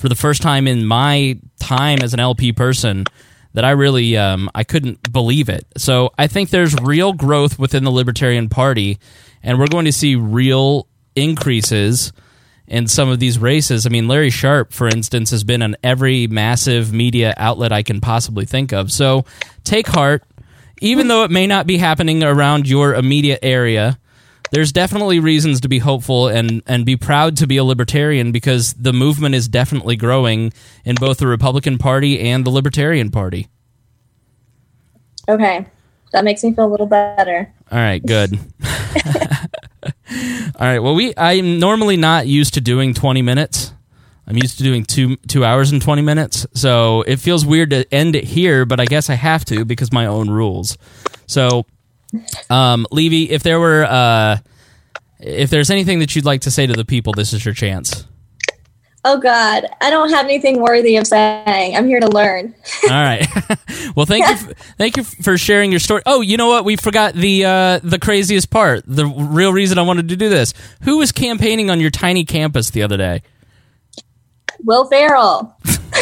for 0.06 0.10
the 0.10 0.16
first 0.16 0.44
time 0.44 0.68
in 0.68 0.86
my 0.86 1.36
time 1.60 1.98
as 2.04 2.14
an 2.14 2.20
LP 2.20 2.54
person 2.54 3.06
that 3.54 3.66
I 3.66 3.72
really 3.72 4.16
um, 4.16 4.52
I 4.54 4.64
couldn't 4.64 5.12
believe 5.12 5.50
it. 5.50 5.66
So 5.78 6.12
I 6.16 6.28
think 6.28 6.52
there's 6.52 6.76
real 6.76 7.12
growth 7.12 7.58
within 7.58 7.84
the 7.84 7.90
Libertarian 7.90 8.48
Party, 8.48 9.00
and 9.42 9.58
we're 9.58 9.66
going 9.66 9.86
to 9.86 9.92
see 9.92 10.16
real 10.16 10.88
increases 11.16 12.14
in 12.68 12.86
some 12.86 13.10
of 13.10 13.20
these 13.20 13.40
races. 13.40 13.88
I 13.88 13.90
mean, 13.90 14.08
Larry 14.08 14.30
Sharpe, 14.30 14.74
for 14.74 14.88
instance, 14.88 15.32
has 15.32 15.44
been 15.44 15.64
on 15.64 15.76
every 15.82 16.28
massive 16.28 16.94
media 16.94 17.34
outlet 17.36 17.72
I 17.72 17.82
can 17.82 18.00
possibly 18.00 18.46
think 18.46 18.74
of. 18.74 18.92
So 18.92 19.26
take 19.64 19.88
heart, 19.88 20.24
even 20.82 21.08
though 21.08 21.24
it 21.24 21.32
may 21.32 21.48
not 21.48 21.66
be 21.66 21.80
happening 21.80 22.24
around 22.24 22.70
your 22.70 22.94
immediate 22.94 23.40
area. 23.42 23.98
There's 24.52 24.72
definitely 24.72 25.20
reasons 25.20 25.62
to 25.62 25.68
be 25.68 25.80
hopeful 25.80 26.28
and 26.28 26.62
and 26.66 26.86
be 26.86 26.96
proud 26.96 27.38
to 27.38 27.48
be 27.48 27.58
a 27.58 27.64
libertarian 27.64 28.32
because 28.32 28.74
the 28.74 28.94
movement 28.94 29.36
is 29.36 29.48
definitely 29.48 29.96
growing 29.96 30.54
in 30.84 30.96
both 30.96 31.18
the 31.18 31.28
Republican 31.28 31.78
Party 31.78 32.20
and 32.20 32.46
the 32.46 32.50
Libertarian 32.50 33.12
Party. 33.12 33.48
Okay. 35.28 35.66
That 36.12 36.24
makes 36.24 36.44
me 36.44 36.54
feel 36.54 36.66
a 36.66 36.72
little 36.72 36.86
better. 36.86 37.52
All 37.72 37.78
right, 37.78 38.06
good. 38.06 38.40
All 40.56 40.68
right. 40.68 40.80
Well, 40.80 40.96
we 40.96 41.14
I'm 41.18 41.60
normally 41.60 41.98
not 41.98 42.28
used 42.28 42.54
to 42.54 42.62
doing 42.62 42.94
20 42.94 43.22
minutes. 43.22 43.74
I'm 44.28 44.38
used 44.38 44.58
to 44.58 44.64
doing 44.64 44.86
two 44.86 45.18
two 45.28 45.46
hours 45.46 45.72
and 45.72 45.82
20 45.82 46.02
minutes, 46.02 46.48
so 46.54 47.04
it 47.04 47.18
feels 47.18 47.46
weird 47.46 47.70
to 47.72 47.94
end 47.94 48.16
it 48.16 48.24
here, 48.24 48.66
but 48.66 48.80
I 48.80 48.86
guess 48.86 49.10
I 49.10 49.14
have 49.14 49.46
to 49.46 49.66
because 49.66 49.92
my 49.92 50.08
own 50.08 50.30
rules. 50.30 50.78
So, 51.28 51.66
um, 52.50 52.88
Levy, 52.92 53.32
if 53.32 53.44
there 53.44 53.60
were 53.60 53.86
uh, 53.86 54.38
if 55.20 55.50
there's 55.50 55.70
anything 55.70 56.00
that 56.00 56.16
you'd 56.16 56.26
like 56.26 56.42
to 56.42 56.52
say 56.52 56.68
to 56.68 56.74
the 56.74 56.86
people, 56.86 57.14
this 57.14 57.34
is 57.34 57.46
your 57.46 57.54
chance. 57.54 58.06
Oh 59.08 59.20
God, 59.20 59.66
I 59.82 59.92
don't 59.92 60.10
have 60.10 60.26
anything 60.26 60.60
worthy 60.60 60.98
of 60.98 61.06
saying. 61.06 61.76
I'm 61.76 61.88
here 61.88 62.00
to 62.00 62.08
learn. 62.08 62.56
All 62.86 62.90
right. 62.90 63.28
well, 63.96 64.08
thank 64.08 64.28
you. 64.28 64.36
thank 64.80 64.98
you 64.98 65.04
for 65.04 65.38
sharing 65.38 65.70
your 65.70 65.80
story. 65.80 66.02
Oh, 66.08 66.22
you 66.22 66.38
know 66.38 66.48
what? 66.48 66.66
We 66.66 66.76
forgot 66.76 67.14
the 67.14 67.46
uh, 67.46 67.80
the 67.84 68.00
craziest 68.00 68.50
part. 68.50 68.84
The 68.88 69.06
real 69.06 69.54
reason 69.54 69.78
I 69.78 69.84
wanted 69.84 70.10
to 70.10 70.16
do 70.16 70.28
this. 70.28 70.56
Who 70.82 70.98
was 70.98 71.12
campaigning 71.12 71.70
on 71.70 71.80
your 71.80 71.92
tiny 71.92 72.26
campus 72.26 72.72
the 72.72 72.82
other 72.82 72.98
day? 72.98 73.22
Will 74.64 74.86
Ferrell. 74.86 75.56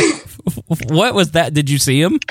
what 0.88 1.14
was 1.14 1.32
that? 1.32 1.54
Did 1.54 1.70
you 1.70 1.80
see 1.80 2.02
him? 2.02 2.22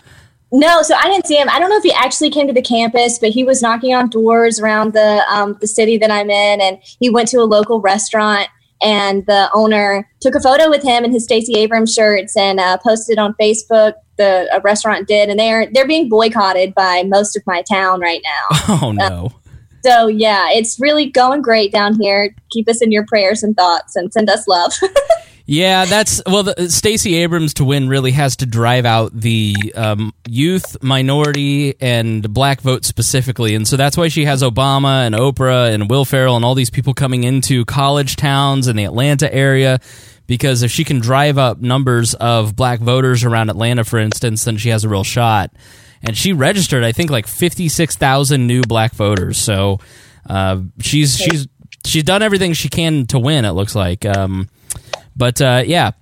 No, 0.52 0.82
so 0.82 0.94
I 0.94 1.04
didn't 1.04 1.26
see 1.26 1.36
him. 1.36 1.48
I 1.48 1.58
don't 1.58 1.70
know 1.70 1.78
if 1.78 1.82
he 1.82 1.92
actually 1.92 2.30
came 2.30 2.46
to 2.46 2.52
the 2.52 2.62
campus, 2.62 3.18
but 3.18 3.30
he 3.30 3.42
was 3.42 3.62
knocking 3.62 3.94
on 3.94 4.10
doors 4.10 4.60
around 4.60 4.92
the 4.92 5.24
um, 5.30 5.56
the 5.60 5.66
city 5.66 5.96
that 5.98 6.10
I'm 6.10 6.28
in, 6.30 6.60
and 6.60 6.78
he 7.00 7.08
went 7.08 7.28
to 7.28 7.38
a 7.38 7.44
local 7.44 7.80
restaurant 7.80 8.48
and 8.82 9.24
the 9.26 9.48
owner 9.54 10.08
took 10.20 10.34
a 10.34 10.40
photo 10.40 10.68
with 10.68 10.82
him 10.82 11.04
in 11.04 11.12
his 11.12 11.24
Stacey 11.24 11.54
Abrams 11.54 11.94
shirts 11.94 12.36
and 12.36 12.58
uh, 12.58 12.76
posted 12.78 13.18
on 13.18 13.34
Facebook. 13.40 13.94
The 14.16 14.60
restaurant 14.62 15.08
did, 15.08 15.30
and 15.30 15.38
they're 15.38 15.68
they're 15.72 15.86
being 15.86 16.08
boycotted 16.08 16.74
by 16.74 17.04
most 17.04 17.36
of 17.36 17.42
my 17.46 17.62
town 17.62 18.00
right 18.00 18.20
now. 18.22 18.58
Oh 18.82 18.92
no! 18.92 19.32
so 19.84 20.06
yeah, 20.06 20.50
it's 20.50 20.78
really 20.78 21.08
going 21.08 21.40
great 21.40 21.72
down 21.72 21.98
here. 22.00 22.34
Keep 22.50 22.68
us 22.68 22.82
in 22.82 22.92
your 22.92 23.06
prayers 23.06 23.42
and 23.42 23.56
thoughts, 23.56 23.96
and 23.96 24.12
send 24.12 24.28
us 24.28 24.46
love. 24.46 24.72
Yeah, 25.44 25.86
that's 25.86 26.22
well. 26.24 26.54
Stacey 26.68 27.16
Abrams 27.16 27.54
to 27.54 27.64
win 27.64 27.88
really 27.88 28.12
has 28.12 28.36
to 28.36 28.46
drive 28.46 28.84
out 28.84 29.12
the 29.12 29.54
um, 29.74 30.14
youth, 30.28 30.76
minority, 30.82 31.74
and 31.80 32.32
black 32.32 32.60
vote 32.60 32.84
specifically, 32.84 33.54
and 33.54 33.66
so 33.66 33.76
that's 33.76 33.96
why 33.96 34.08
she 34.08 34.24
has 34.24 34.42
Obama 34.42 35.04
and 35.04 35.14
Oprah 35.14 35.72
and 35.74 35.90
Will 35.90 36.04
Ferrell 36.04 36.36
and 36.36 36.44
all 36.44 36.54
these 36.54 36.70
people 36.70 36.94
coming 36.94 37.24
into 37.24 37.64
college 37.64 38.16
towns 38.16 38.68
in 38.68 38.76
the 38.76 38.84
Atlanta 38.84 39.32
area. 39.34 39.80
Because 40.28 40.62
if 40.62 40.70
she 40.70 40.84
can 40.84 41.00
drive 41.00 41.36
up 41.36 41.60
numbers 41.60 42.14
of 42.14 42.54
black 42.54 42.78
voters 42.78 43.24
around 43.24 43.50
Atlanta, 43.50 43.82
for 43.84 43.98
instance, 43.98 44.44
then 44.44 44.56
she 44.56 44.68
has 44.68 44.84
a 44.84 44.88
real 44.88 45.04
shot. 45.04 45.50
And 46.02 46.16
she 46.16 46.32
registered, 46.32 46.84
I 46.84 46.92
think, 46.92 47.10
like 47.10 47.26
fifty 47.26 47.68
six 47.68 47.96
thousand 47.96 48.46
new 48.46 48.62
black 48.62 48.94
voters. 48.94 49.36
So 49.36 49.80
uh, 50.30 50.60
she's 50.80 51.18
she's 51.18 51.48
she's 51.84 52.04
done 52.04 52.22
everything 52.22 52.52
she 52.52 52.68
can 52.68 53.06
to 53.08 53.18
win. 53.18 53.44
It 53.44 53.50
looks 53.50 53.74
like. 53.74 54.06
Um, 54.06 54.48
but 55.16 55.40
uh, 55.40 55.62
yeah, 55.66 55.92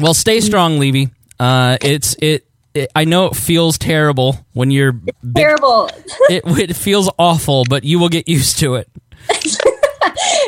well, 0.00 0.14
stay 0.14 0.40
strong, 0.40 0.78
Levy. 0.78 1.10
Uh, 1.40 1.78
it's 1.80 2.16
it, 2.20 2.46
it, 2.74 2.90
I 2.94 3.04
know 3.04 3.26
it 3.26 3.36
feels 3.36 3.78
terrible 3.78 4.36
when 4.52 4.70
you're 4.70 4.92
big, 4.92 5.14
terrible. 5.34 5.90
it, 6.30 6.42
it 6.46 6.76
feels 6.76 7.10
awful, 7.18 7.64
but 7.68 7.84
you 7.84 7.98
will 7.98 8.08
get 8.08 8.28
used 8.28 8.58
to 8.58 8.76
it. 8.76 8.88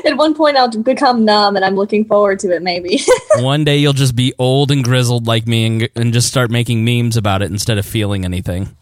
At 0.04 0.16
one 0.16 0.34
point, 0.34 0.56
I'll 0.56 0.70
become 0.70 1.24
numb, 1.24 1.56
and 1.56 1.64
I'm 1.64 1.76
looking 1.76 2.04
forward 2.04 2.38
to 2.40 2.54
it. 2.54 2.62
Maybe 2.62 3.00
one 3.36 3.64
day 3.64 3.78
you'll 3.78 3.92
just 3.92 4.16
be 4.16 4.32
old 4.38 4.70
and 4.70 4.82
grizzled 4.82 5.26
like 5.26 5.46
me, 5.46 5.66
and, 5.66 5.88
and 5.94 6.12
just 6.12 6.28
start 6.28 6.50
making 6.50 6.84
memes 6.84 7.16
about 7.16 7.42
it 7.42 7.50
instead 7.50 7.78
of 7.78 7.86
feeling 7.86 8.24
anything. 8.24 8.76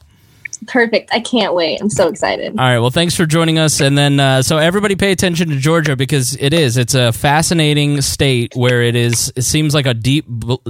Perfect. 0.66 1.10
I 1.12 1.20
can't 1.20 1.54
wait. 1.54 1.80
I'm 1.80 1.90
so 1.90 2.08
excited. 2.08 2.58
All 2.58 2.64
right. 2.64 2.78
Well, 2.78 2.90
thanks 2.90 3.14
for 3.14 3.26
joining 3.26 3.58
us. 3.58 3.80
And 3.80 3.96
then, 3.96 4.18
uh, 4.18 4.42
so 4.42 4.58
everybody 4.58 4.96
pay 4.96 5.12
attention 5.12 5.48
to 5.50 5.56
Georgia 5.56 5.96
because 5.96 6.36
it 6.36 6.52
is. 6.52 6.76
It's 6.76 6.94
a 6.94 7.12
fascinating 7.12 8.00
state 8.02 8.54
where 8.54 8.82
it 8.82 8.96
is. 8.96 9.32
It 9.36 9.42
seems 9.42 9.74
like 9.74 9.86
a 9.86 9.94
deep, 9.94 10.26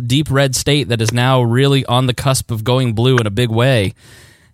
deep 0.06 0.30
red 0.30 0.54
state 0.54 0.88
that 0.88 1.00
is 1.00 1.12
now 1.12 1.42
really 1.42 1.84
on 1.86 2.06
the 2.06 2.14
cusp 2.14 2.50
of 2.50 2.64
going 2.64 2.92
blue 2.92 3.16
in 3.18 3.26
a 3.26 3.30
big 3.30 3.50
way 3.50 3.94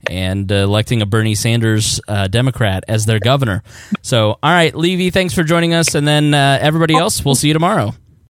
and 0.09 0.51
uh, 0.53 0.57
electing 0.57 1.03
a 1.03 1.07
Bernie 1.07 1.35
Sanders 1.35 2.01
uh, 2.09 2.29
Democrat 2.29 2.85
as 2.89 3.07
their 3.07 3.19
governor. 3.19 3.63
So, 4.03 4.39
all 4.43 4.51
right, 4.51 4.75
Levy, 4.75 5.11
thanks 5.11 5.35
for 5.35 5.43
joining 5.43 5.75
us. 5.75 5.95
And 5.95 6.07
then 6.07 6.35
uh, 6.35 6.59
everybody 6.61 6.95
else, 6.95 7.25
we'll 7.25 7.35
see 7.35 7.49
you 7.49 7.55
tomorrow. 7.55 7.95